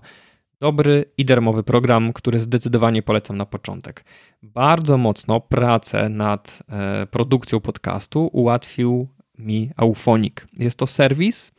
[0.62, 4.04] Dobry i darmowy program, który zdecydowanie polecam na początek.
[4.42, 10.46] Bardzo mocno pracę nad e, produkcją podcastu ułatwił mi Aufonik.
[10.58, 11.52] Jest to serwis,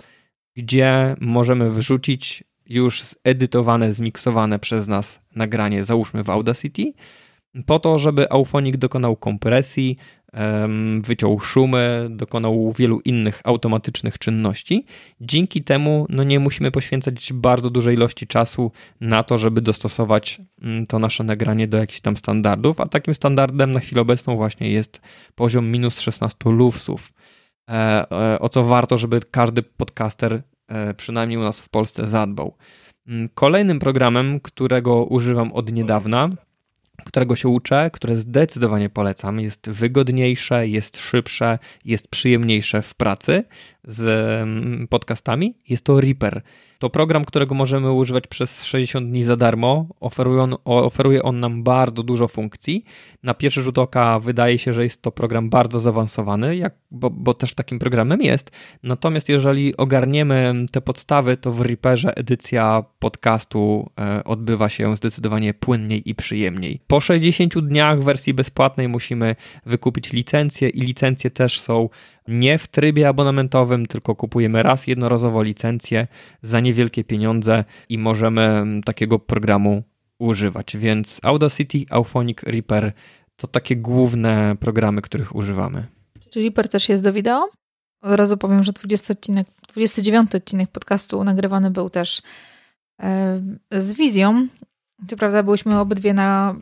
[0.55, 6.93] gdzie możemy wrzucić już zedytowane, zmiksowane przez nas nagranie, załóżmy w Audacity,
[7.65, 9.97] po to, żeby Aufonik dokonał kompresji,
[11.01, 14.85] wyciął szumy, dokonał wielu innych automatycznych czynności.
[15.21, 20.87] Dzięki temu no nie musimy poświęcać bardzo dużej ilości czasu na to, żeby dostosować mm,
[20.87, 25.01] to nasze nagranie do jakichś tam standardów, a takim standardem na chwilę obecną właśnie jest
[25.35, 27.13] poziom minus 16 lufsów,
[27.69, 27.73] e,
[28.11, 32.55] e, o co warto, żeby każdy podcaster e, przynajmniej u nas w Polsce zadbał.
[33.07, 36.29] Mm, kolejnym programem, którego używam od niedawna,
[37.03, 39.39] którego się uczę, które zdecydowanie polecam.
[39.39, 43.43] Jest wygodniejsze, jest szybsze, jest przyjemniejsze w pracy
[43.83, 45.53] z podcastami.
[45.69, 46.41] Jest to Reaper.
[46.83, 49.87] To program, którego możemy używać przez 60 dni za darmo.
[49.99, 52.85] Oferuje on, oferuje on nam bardzo dużo funkcji.
[53.23, 57.33] Na pierwszy rzut oka wydaje się, że jest to program bardzo zaawansowany, jak, bo, bo
[57.33, 58.51] też takim programem jest.
[58.83, 66.09] Natomiast jeżeli ogarniemy te podstawy, to w Reaperze edycja podcastu e, odbywa się zdecydowanie płynniej
[66.09, 66.79] i przyjemniej.
[66.87, 71.89] Po 60 dniach w wersji bezpłatnej musimy wykupić licencję i licencje też są
[72.27, 76.07] nie w trybie abonamentowym, tylko kupujemy raz jednorazowo licencję
[76.41, 79.83] za niewielkie pieniądze i możemy takiego programu
[80.19, 80.77] używać.
[80.77, 82.93] Więc Audacity, Auphonic, Reaper
[83.35, 85.87] to takie główne programy, których używamy.
[86.29, 87.49] Czy Reaper też jest do wideo?
[88.01, 92.21] Od razu powiem, że 20 odcinek, 29 odcinek podcastu nagrywany był też
[93.01, 94.47] e, z wizją.
[95.07, 96.55] Co prawda byłyśmy obydwie na,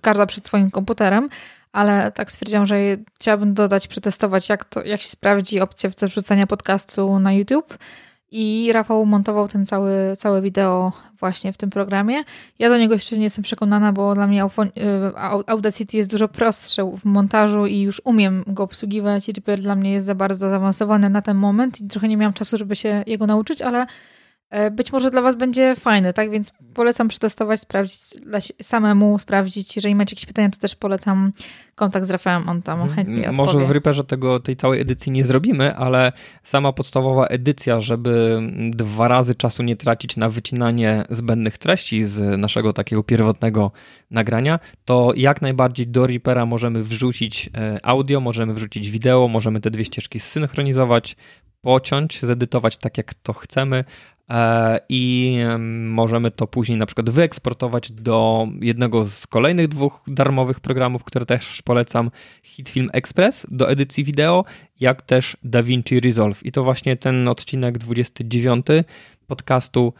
[0.00, 1.28] każda przed swoim komputerem,
[1.74, 2.76] ale tak stwierdziłam, że
[3.14, 7.78] chciałabym dodać, przetestować, jak, to, jak się sprawdzi opcja wrzucania podcastu na YouTube.
[8.30, 12.24] I Rafał montował ten cały, całe wideo właśnie w tym programie.
[12.58, 14.48] Ja do niego jeszcze nie jestem przekonana, bo dla mnie y,
[15.46, 19.28] Audacity jest dużo prostsze w montażu i już umiem go obsługiwać.
[19.28, 22.56] Reaper dla mnie jest za bardzo zaawansowany na ten moment i trochę nie miałam czasu,
[22.56, 23.86] żeby się jego nauczyć, ale
[24.70, 26.30] być może dla Was będzie fajny, tak?
[26.30, 27.96] Więc polecam przetestować, sprawdzić
[28.62, 29.76] samemu, sprawdzić.
[29.76, 31.32] Jeżeli macie jakieś pytania, to też polecam
[31.74, 33.36] kontakt z Rafałem, on tam chętnie odpowie.
[33.36, 36.12] Może w Reaperze tego, tej całej edycji nie zrobimy, ale
[36.42, 42.72] sama podstawowa edycja, żeby dwa razy czasu nie tracić na wycinanie zbędnych treści z naszego
[42.72, 43.72] takiego pierwotnego
[44.10, 49.70] nagrania, to jak najbardziej do Reapera możemy wrzucić e, audio, możemy wrzucić wideo, możemy te
[49.70, 51.16] dwie ścieżki zsynchronizować,
[51.60, 54.13] pociąć, zedytować tak jak to chcemy, E,
[54.88, 55.38] i
[55.88, 61.62] możemy to później na przykład wyeksportować do jednego z kolejnych dwóch darmowych programów, które też
[61.62, 62.10] polecam,
[62.42, 64.44] Hitfilm Express do edycji wideo,
[64.80, 66.46] jak też DaVinci Resolve.
[66.46, 68.66] I to właśnie ten odcinek 29
[69.26, 69.92] podcastu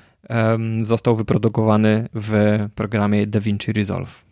[0.80, 4.24] został wyprodukowany w programie DaVinci Resolve.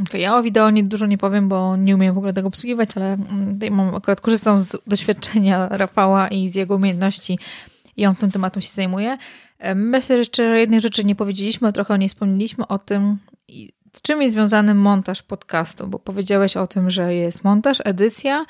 [0.00, 2.90] Okay, ja o wideo nie, dużo nie powiem, bo nie umiem w ogóle tego obsługiwać,
[2.96, 7.38] ale mm, mam, akurat korzystam z doświadczenia Rafała i z jego umiejętności
[7.96, 9.18] i on tym tematem się zajmuje.
[9.74, 13.18] Myślę, że jeszcze jednej rzeczy nie powiedzieliśmy, trochę o niej wspomnieliśmy, o tym,
[13.92, 18.44] z czym jest związany montaż podcastu, bo powiedziałeś o tym, że jest montaż, edycja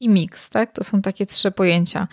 [0.00, 0.72] i mix, tak?
[0.72, 2.08] To są takie trzy pojęcia.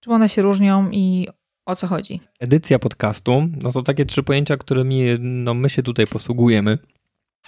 [0.00, 1.28] Czym one się różnią i
[1.66, 2.20] o co chodzi?
[2.40, 6.78] Edycja podcastu, no to takie trzy pojęcia, którymi no, my się tutaj posługujemy.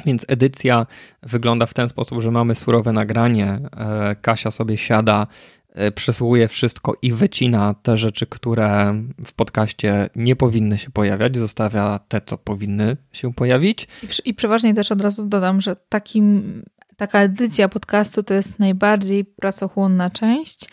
[0.07, 0.87] Więc edycja
[1.23, 3.61] wygląda w ten sposób, że mamy surowe nagranie.
[3.77, 5.60] E, Kasia sobie siada, e,
[5.95, 12.21] przesłuje wszystko i wycina te rzeczy, które w podcaście nie powinny się pojawiać, zostawia te,
[12.21, 13.89] co powinny się pojawić.
[14.03, 16.63] I, i przeważnie też od razu dodam, że takim,
[16.97, 20.69] taka edycja podcastu to jest najbardziej pracochłonna część.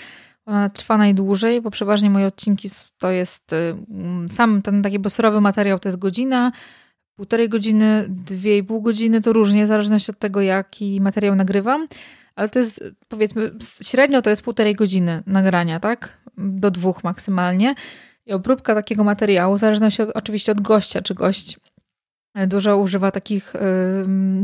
[0.45, 3.75] Ona trwa najdłużej, bo przeważnie moje odcinki to jest y,
[4.31, 6.51] sam ten taki bosorowy materiał to jest godzina,
[7.15, 11.87] półtorej godziny, dwie i pół godziny, to różnie, w zależności od tego, jaki materiał nagrywam,
[12.37, 13.51] ale to jest, powiedzmy,
[13.83, 16.17] średnio to jest półtorej godziny nagrania, tak?
[16.37, 17.75] Do dwóch maksymalnie.
[18.25, 21.59] I obróbka takiego materiału, w zależności od, oczywiście od gościa, czy gość
[22.47, 23.59] dużo używa takich y,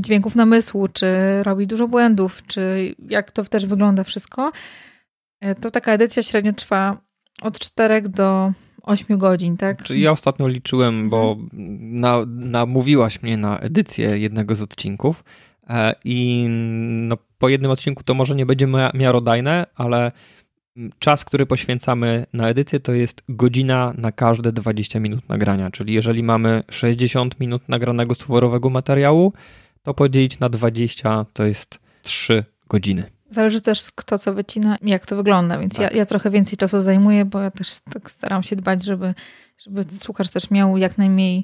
[0.02, 1.08] dźwięków namysłu, czy
[1.44, 4.52] robi dużo błędów, czy jak to też wygląda wszystko,
[5.46, 6.98] y, to taka edycja średnio trwa
[7.42, 8.54] od 4 do
[8.84, 9.84] 8 godzin, tak?
[9.84, 11.38] Czy ja ostatnio liczyłem, bo
[11.80, 15.53] na, namówiłaś mnie na edycję jednego z odcinków e,
[16.06, 16.46] i
[16.90, 20.12] no, po jednym odcinku to może nie będzie miarodajne, ale
[21.00, 25.72] czas, który poświęcamy na edycję, to jest godzina na każde 20 minut nagrania.
[25.72, 29.34] Czyli jeżeli mamy 60 minut nagranego suworowego materiału,
[29.84, 33.04] to podzielić na 20 to jest 3 godziny.
[33.30, 35.92] Zależy też kto co wycina i jak to wygląda, więc tak.
[35.92, 39.14] ja, ja trochę więcej czasu zajmuję, bo ja też tak staram się dbać, żeby,
[39.58, 41.44] żeby słuchacz też miał jak najmniej, e,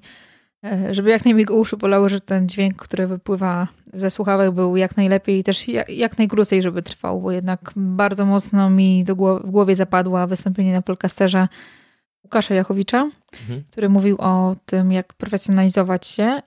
[0.91, 4.97] żeby jak najmniej go uszy bolały, że ten dźwięk, który wypływa ze słuchawek był jak
[4.97, 9.47] najlepiej i też jak, jak najkrócej, żeby trwał, bo jednak bardzo mocno mi do głowy,
[9.47, 11.47] w głowie zapadła wystąpienie na podcasterze
[12.23, 13.09] Łukasza Jachowicza,
[13.41, 13.63] mhm.
[13.71, 16.41] który mówił o tym, jak profesjonalizować się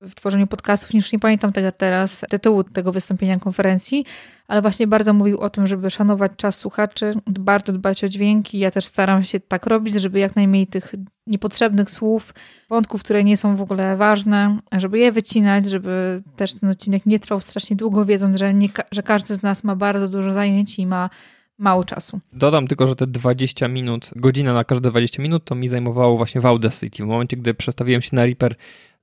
[0.00, 4.04] w, tworzeniu podcastów, niż nie pamiętam tego teraz, tytułu tego wystąpienia konferencji,
[4.48, 8.58] ale właśnie bardzo mówił o tym, żeby szanować czas słuchaczy, bardzo dbać o dźwięki.
[8.58, 10.94] Ja też staram się tak robić, żeby jak najmniej tych
[11.26, 12.34] niepotrzebnych słów,
[12.68, 17.20] wątków, które nie są w ogóle ważne, żeby je wycinać, żeby też ten odcinek nie
[17.20, 20.86] trwał strasznie długo, wiedząc, że, nie, że każdy z nas ma bardzo dużo zajęć i
[20.86, 21.10] ma
[21.60, 22.20] mało czasu.
[22.32, 26.40] Dodam tylko, że te 20 minut, godzina na każde 20 minut to mi zajmowało właśnie
[26.40, 27.02] w Audacity.
[27.02, 28.54] W momencie, gdy przestawiłem się na Reaper,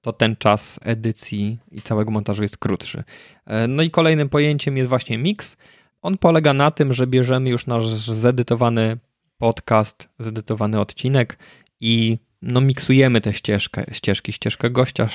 [0.08, 3.04] to ten czas edycji i całego montażu jest krótszy.
[3.46, 5.58] E, no i kolejnym pojęciem jest właśnie mix.
[6.02, 8.98] On polega na tym, że bierzemy już nasz zedytowany
[9.38, 11.38] podcast, zedytowany odcinek
[11.80, 15.08] i no, miksujemy tę ścieżkę, ścieżki, ścieżkę gościa,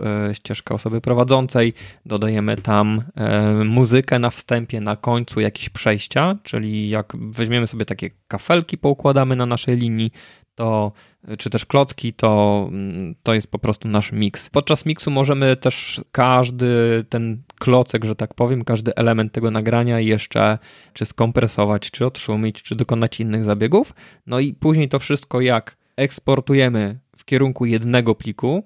[0.00, 1.72] e, ścieżkę osoby prowadzącej,
[2.06, 8.10] dodajemy tam e, muzykę na wstępie, na końcu jakieś przejścia, czyli jak weźmiemy sobie takie
[8.28, 10.12] kafelki, poukładamy na naszej linii,
[10.54, 10.92] to
[11.38, 12.70] czy też klocki, to,
[13.22, 14.50] to jest po prostu nasz miks.
[14.50, 20.58] Podczas miksu możemy też każdy ten klocek, że tak powiem, każdy element tego nagrania jeszcze
[20.92, 23.94] czy skompresować, czy odszumić, czy dokonać innych zabiegów.
[24.26, 28.62] No i później to wszystko jak eksportujemy w kierunku jednego pliku,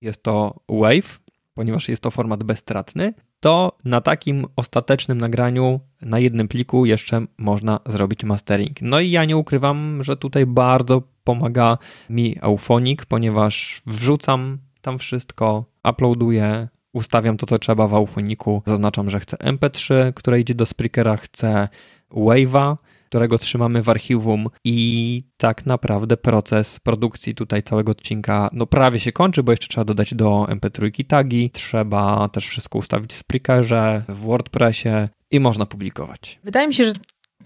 [0.00, 1.18] jest to WAV,
[1.54, 7.80] ponieważ jest to format bezstratny, to na takim ostatecznym nagraniu na jednym pliku jeszcze można
[7.86, 8.82] zrobić mastering.
[8.82, 11.78] No i ja nie ukrywam, że tutaj bardzo pomaga
[12.10, 19.20] mi Auphonic, ponieważ wrzucam tam wszystko, uploaduję, ustawiam to, co trzeba w Auphoniku, zaznaczam, że
[19.20, 21.68] chcę MP3, które idzie do Spreakera, chcę
[22.10, 22.76] Wave'a,
[23.12, 29.12] którego trzymamy w archiwum i tak naprawdę proces produkcji tutaj całego odcinka no prawie się
[29.12, 34.20] kończy, bo jeszcze trzeba dodać do MP3 tagi, trzeba też wszystko ustawić w Spreakerze, w
[34.20, 34.88] WordPressie
[35.30, 36.38] i można publikować.
[36.44, 36.92] Wydaje mi się, że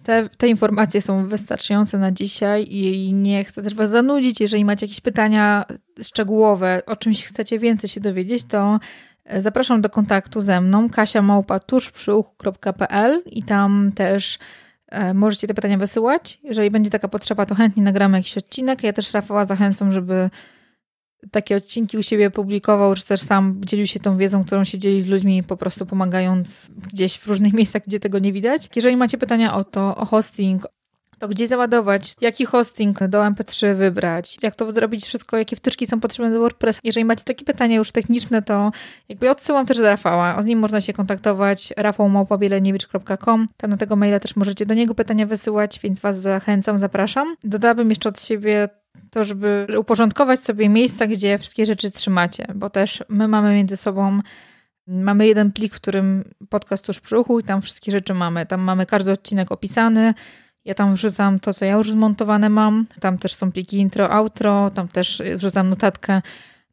[0.02, 4.40] te, te, informacje są wystarczające na dzisiaj i nie chcę też Was zanudzić.
[4.40, 5.64] Jeżeli macie jakieś pytania
[6.02, 8.80] szczegółowe, o czymś chcecie więcej się dowiedzieć, to
[9.24, 14.38] e, zapraszam do kontaktu ze mną kasiamałpa.tużprzyuch.pl i tam też
[15.14, 16.38] możecie te pytania wysyłać.
[16.42, 18.82] Jeżeli będzie taka potrzeba, to chętnie nagramy jakiś odcinek.
[18.82, 20.30] Ja też Rafała zachęcam, żeby
[21.30, 25.02] takie odcinki u siebie publikował, czy też sam dzielił się tą wiedzą, którą się dzieli
[25.02, 28.68] z ludźmi, po prostu pomagając gdzieś w różnych miejscach, gdzie tego nie widać.
[28.76, 30.66] Jeżeli macie pytania o to, o hosting,
[31.18, 36.00] to gdzie załadować, jaki hosting do MP3 wybrać, jak to zrobić wszystko, jakie wtyczki są
[36.00, 36.80] potrzebne do WordPress.
[36.84, 38.72] Jeżeli macie takie pytania już techniczne, to
[39.08, 40.42] jakby odsyłam też do Rafała.
[40.42, 43.48] Z nim można się kontaktować rafałmałpabieleniewicz.com.
[43.56, 47.36] Tam na tego maila też możecie do niego pytania wysyłać, więc Was zachęcam, zapraszam.
[47.44, 48.68] Dodałabym jeszcze od siebie
[49.10, 54.20] to, żeby uporządkować sobie miejsca, gdzie wszystkie rzeczy trzymacie, bo też my mamy między sobą
[54.88, 58.46] Mamy jeden plik, w którym podcast tuż przy uchu i tam wszystkie rzeczy mamy.
[58.46, 60.14] Tam mamy każdy odcinek opisany,
[60.66, 62.86] Ja tam wrzucam to, co ja już zmontowane mam.
[63.00, 66.22] Tam też są pliki intro, outro, tam też wrzucam notatkę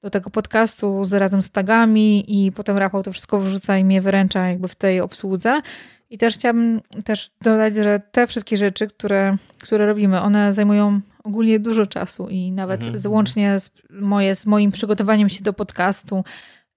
[0.02, 4.02] do tego podcastu z, razem z tagami i potem Rafał to wszystko wrzuca i mnie
[4.02, 5.62] wyręcza jakby w tej obsłudze.
[6.10, 11.60] I też chciałabym też dodać, że te wszystkie rzeczy, które, które robimy, one zajmują ogólnie
[11.60, 13.00] dużo czasu i nawet mhm.
[13.00, 16.24] złącznie z, moje, z moim przygotowaniem się do podcastu,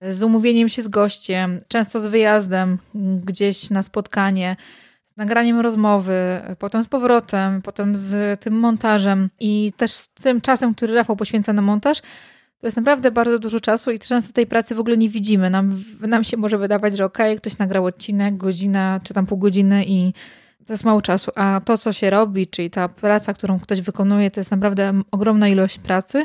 [0.01, 2.79] z umówieniem się z gościem, często z wyjazdem
[3.25, 4.57] gdzieś na spotkanie,
[5.17, 10.95] nagraniem rozmowy, potem z powrotem, potem z tym montażem i też z tym czasem, który
[10.95, 12.01] Rafał poświęca na montaż,
[12.61, 15.51] to jest naprawdę bardzo dużo czasu i często tej pracy w ogóle nie widzimy.
[15.51, 19.39] Nam, nam się może wydawać, że okej, okay, ktoś nagrał odcinek, godzina czy tam pół
[19.39, 20.13] godziny i
[20.67, 24.31] to jest mało czasu, a to, co się robi, czyli ta praca, którą ktoś wykonuje,
[24.31, 26.25] to jest naprawdę ogromna ilość pracy.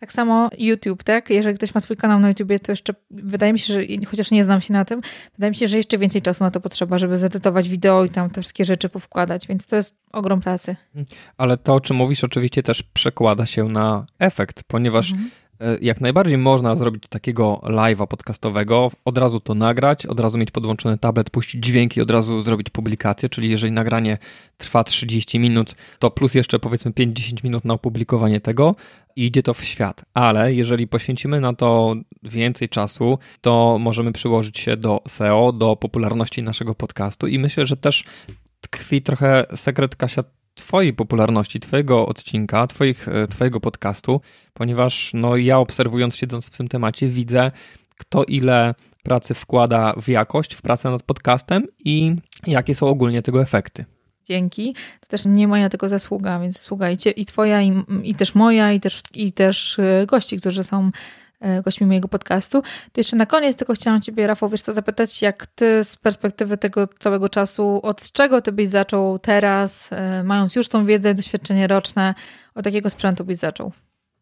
[0.00, 1.30] Tak samo YouTube, tak?
[1.30, 4.44] Jeżeli ktoś ma swój kanał na YouTubie, to jeszcze wydaje mi się, że chociaż nie
[4.44, 5.00] znam się na tym,
[5.34, 8.30] wydaje mi się, że jeszcze więcej czasu na to potrzeba, żeby zedytować wideo i tam
[8.30, 10.76] te wszystkie rzeczy powkładać, więc to jest ogrom pracy.
[11.36, 15.30] Ale to, o czym mówisz, oczywiście też przekłada się na efekt, ponieważ mhm
[15.80, 20.98] jak najbardziej można zrobić takiego live'a podcastowego, od razu to nagrać, od razu mieć podłączony
[20.98, 24.18] tablet, puścić dźwięki, od razu zrobić publikację, czyli jeżeli nagranie
[24.56, 28.74] trwa 30 minut, to plus jeszcze powiedzmy 5-10 minut na opublikowanie tego
[29.16, 30.04] i idzie to w świat.
[30.14, 36.42] Ale jeżeli poświęcimy na to więcej czasu, to możemy przyłożyć się do SEO, do popularności
[36.42, 38.04] naszego podcastu i myślę, że też
[38.60, 40.24] tkwi trochę sekret Kasia
[40.66, 44.20] Twojej popularności, Twojego odcinka, twoich, e, Twojego podcastu,
[44.54, 47.50] ponieważ no, ja obserwując, siedząc w tym temacie, widzę,
[47.98, 53.42] kto ile pracy wkłada w jakość, w pracę nad podcastem i jakie są ogólnie tego
[53.42, 53.84] efekty.
[54.24, 54.74] Dzięki.
[55.00, 58.80] To też nie moja tylko zasługa, więc słuchajcie i twoja, i, i też moja, i
[58.80, 60.90] też, i też e, gości, którzy są
[61.64, 62.62] gośćmi mojego podcastu.
[62.62, 66.56] To jeszcze na koniec tylko chciałam Ciebie, Rafał, wiesz co, zapytać, jak Ty z perspektywy
[66.56, 71.66] tego całego czasu, od czego Ty byś zaczął teraz, e, mając już tą wiedzę, doświadczenie
[71.66, 72.14] roczne,
[72.54, 73.72] od jakiego sprzętu byś zaczął?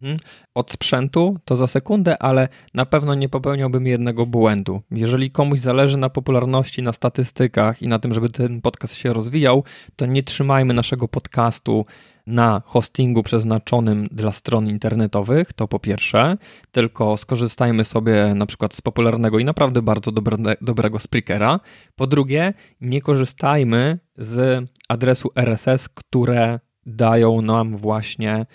[0.05, 0.19] Mhm.
[0.55, 4.83] Od sprzętu to za sekundę, ale na pewno nie popełniałbym jednego błędu.
[4.91, 9.65] Jeżeli komuś zależy na popularności, na statystykach i na tym, żeby ten podcast się rozwijał,
[9.97, 11.87] to nie trzymajmy naszego podcastu
[12.27, 16.37] na hostingu przeznaczonym dla stron internetowych, to po pierwsze,
[16.73, 21.61] tylko skorzystajmy sobie na przykład z popularnego i naprawdę bardzo dobre, dobrego Spreakera.
[21.97, 28.47] Po drugie, nie korzystajmy z adresu RSS, które dają nam właśnie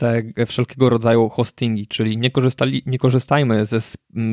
[0.00, 3.80] te wszelkiego rodzaju hostingi, czyli nie, korzystali, nie korzystajmy ze,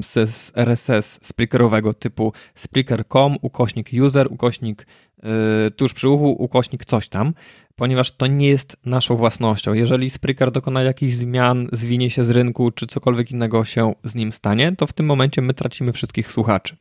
[0.01, 4.87] ze RSS Spreakerowego typu Spreaker.com, ukośnik user, ukośnik
[5.23, 5.29] yy,
[5.71, 7.33] tuż przy uchu, ukośnik coś tam,
[7.75, 9.73] ponieważ to nie jest naszą własnością.
[9.73, 14.31] Jeżeli Spreaker dokona jakichś zmian, zwinie się z rynku, czy cokolwiek innego się z nim
[14.31, 16.77] stanie, to w tym momencie my tracimy wszystkich słuchaczy.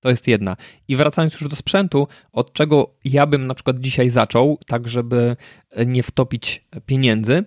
[0.00, 0.56] To jest jedna.
[0.88, 5.36] I wracając już do sprzętu, od czego ja bym na przykład dzisiaj zaczął, tak żeby
[5.86, 7.44] nie wtopić pieniędzy,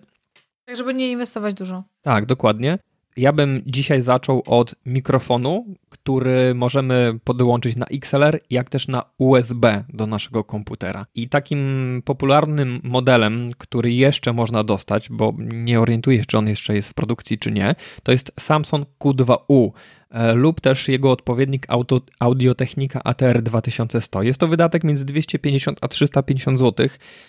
[0.75, 1.83] żeby nie inwestować dużo.
[2.01, 2.77] Tak, dokładnie.
[3.17, 9.83] Ja bym dzisiaj zaczął od mikrofonu, który możemy podłączyć na XLR, jak też na USB
[9.89, 11.05] do naszego komputera.
[11.15, 16.75] I takim popularnym modelem, który jeszcze można dostać, bo nie orientuję się, czy on jeszcze
[16.75, 19.71] jest w produkcji, czy nie, to jest Samsung Q2U
[20.09, 24.23] e, lub też jego odpowiednik Auto, Audiotechnika ATR 2100.
[24.23, 26.87] Jest to wydatek między 250 a 350 zł,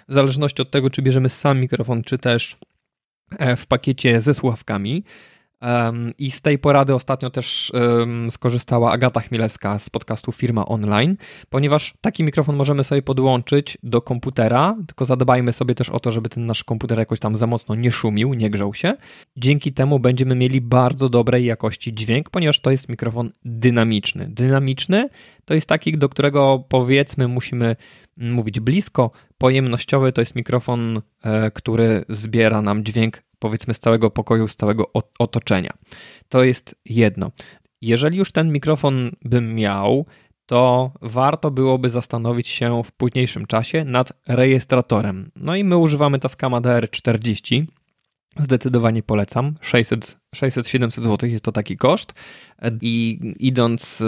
[0.08, 2.56] w zależności od tego, czy bierzemy sam mikrofon, czy też
[3.56, 5.04] w pakiecie ze słuchawkami.
[6.18, 7.72] I z tej porady ostatnio też
[8.30, 11.16] skorzystała Agata Chmielewska z podcastu Firma Online,
[11.50, 16.28] ponieważ taki mikrofon możemy sobie podłączyć do komputera, tylko zadbajmy sobie też o to, żeby
[16.28, 18.96] ten nasz komputer jakoś tam za mocno nie szumił, nie grzał się.
[19.36, 24.26] Dzięki temu będziemy mieli bardzo dobrej jakości dźwięk, ponieważ to jest mikrofon dynamiczny.
[24.30, 25.08] Dynamiczny
[25.44, 27.76] to jest taki, do którego powiedzmy musimy
[28.16, 29.10] mówić blisko.
[29.42, 34.92] Pojemnościowy to jest mikrofon, e, który zbiera nam dźwięk powiedzmy z całego pokoju, z całego
[35.18, 35.72] otoczenia.
[36.28, 37.30] To jest jedno.
[37.80, 40.06] Jeżeli już ten mikrofon bym miał,
[40.46, 45.30] to warto byłoby zastanowić się w późniejszym czasie nad rejestratorem.
[45.36, 47.64] No i my używamy Tascama DR40.
[48.36, 49.54] Zdecydowanie polecam.
[50.36, 52.14] 600-700 zł jest to taki koszt.
[52.80, 54.04] I idąc y,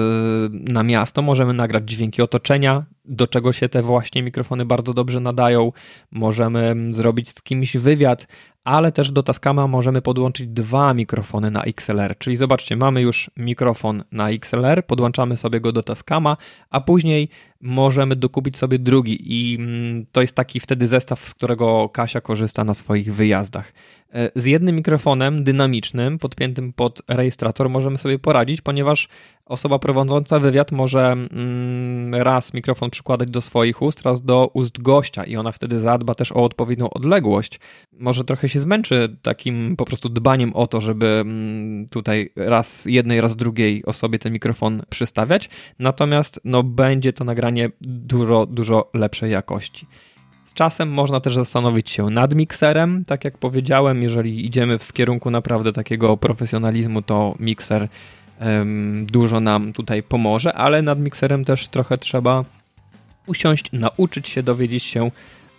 [0.53, 5.73] na miasto, możemy nagrać dźwięki otoczenia, do czego się te właśnie mikrofony bardzo dobrze nadają.
[6.11, 8.27] Możemy zrobić z kimś wywiad,
[8.65, 12.19] ale też do Tascama możemy podłączyć dwa mikrofony na XLR.
[12.19, 16.37] Czyli zobaczcie, mamy już mikrofon na XLR, podłączamy sobie go do Tascama,
[16.71, 17.29] a później
[17.61, 22.65] możemy dokupić sobie drugi i mm, to jest taki wtedy zestaw, z którego Kasia korzysta
[22.65, 23.73] na swoich wyjazdach.
[24.13, 29.09] E, z jednym mikrofonem dynamicznym podpiętym pod rejestrator możemy sobie poradzić, ponieważ
[29.47, 35.25] osoba prowadząca wywiad może mm, raz mikrofon przykładać do swoich ust, raz do ust gościa
[35.25, 37.61] i ona wtedy zadba też o odpowiednią odległość.
[37.93, 43.21] Może trochę się zmęczy takim po prostu dbaniem o to, żeby mm, tutaj raz jednej,
[43.21, 49.87] raz drugiej osobie ten mikrofon przystawiać, natomiast no, będzie to nagranie dużo, dużo lepszej jakości.
[50.45, 53.05] Z czasem można też zastanowić się nad mikserem.
[53.05, 57.89] Tak jak powiedziałem, jeżeli idziemy w kierunku naprawdę takiego profesjonalizmu, to mikser
[58.41, 62.45] um, dużo nam tutaj pomoże, ale nad mikserem też trochę trzeba
[63.27, 65.11] usiąść, nauczyć się, dowiedzieć się,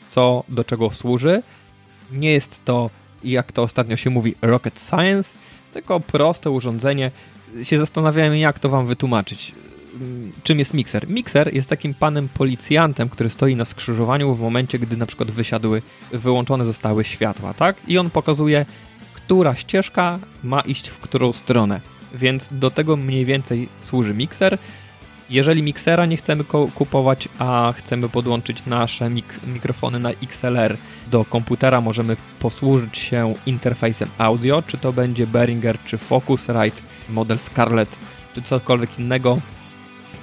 [0.10, 1.44] co do czego służy.
[2.12, 2.90] Nie jest to,
[3.24, 5.38] jak to ostatnio się mówi, rocket science,
[5.74, 7.12] tylko proste urządzenie.
[7.64, 9.54] Się zastanawiałem, jak to wam wytłumaczyć
[10.44, 11.10] czym jest mikser?
[11.10, 15.82] Mikser jest takim panem policjantem, który stoi na skrzyżowaniu w momencie, gdy na przykład wysiadły,
[16.12, 17.76] wyłączone zostały światła, tak?
[17.88, 18.66] I on pokazuje,
[19.14, 21.82] która ścieżka ma iść w którą stronę.
[22.14, 24.58] Więc do tego mniej więcej służy mikser.
[25.30, 26.44] Jeżeli miksera nie chcemy
[26.76, 30.78] kupować, a chcemy podłączyć nasze mik mikrofony na XLR
[31.12, 38.00] do komputera, możemy posłużyć się interfejsem audio, czy to będzie Behringer, czy Focusrite, model Scarlett,
[38.34, 39.38] czy cokolwiek innego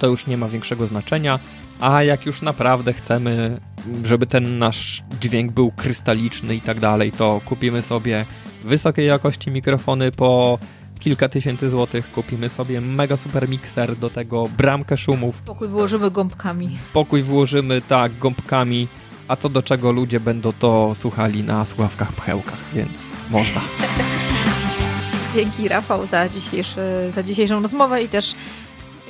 [0.03, 1.39] to już nie ma większego znaczenia,
[1.79, 3.59] a jak już naprawdę chcemy,
[4.03, 8.25] żeby ten nasz dźwięk był krystaliczny i tak dalej, to kupimy sobie
[8.63, 10.59] wysokiej jakości mikrofony po
[10.99, 15.41] kilka tysięcy złotych, kupimy sobie mega super mikser, do tego bramkę szumów.
[15.41, 16.77] Pokój wyłożymy gąbkami.
[16.93, 18.87] Pokój włożymy, tak, gąbkami,
[19.27, 22.99] a co do czego ludzie będą to słuchali na słuchawkach pchełkach, więc
[23.29, 23.61] można.
[25.33, 28.35] Dzięki Rafał za, dzisiejszy, za dzisiejszą rozmowę i też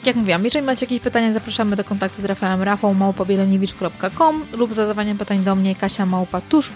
[0.06, 5.16] jak mówiłam, jeżeli macie jakieś pytania, zapraszamy do kontaktu z Rafałem Rafał małpobieleniewicz.com lub zadawanie
[5.16, 6.70] pytań do mnie Kasia Małpa tuż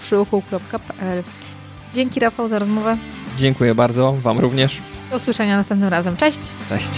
[1.94, 2.98] Dzięki Rafał za rozmowę.
[3.38, 4.82] Dziękuję bardzo, Wam również.
[5.10, 6.18] Do usłyszenia następnym razem.
[6.18, 6.40] Cześć.
[6.70, 6.92] Cześć.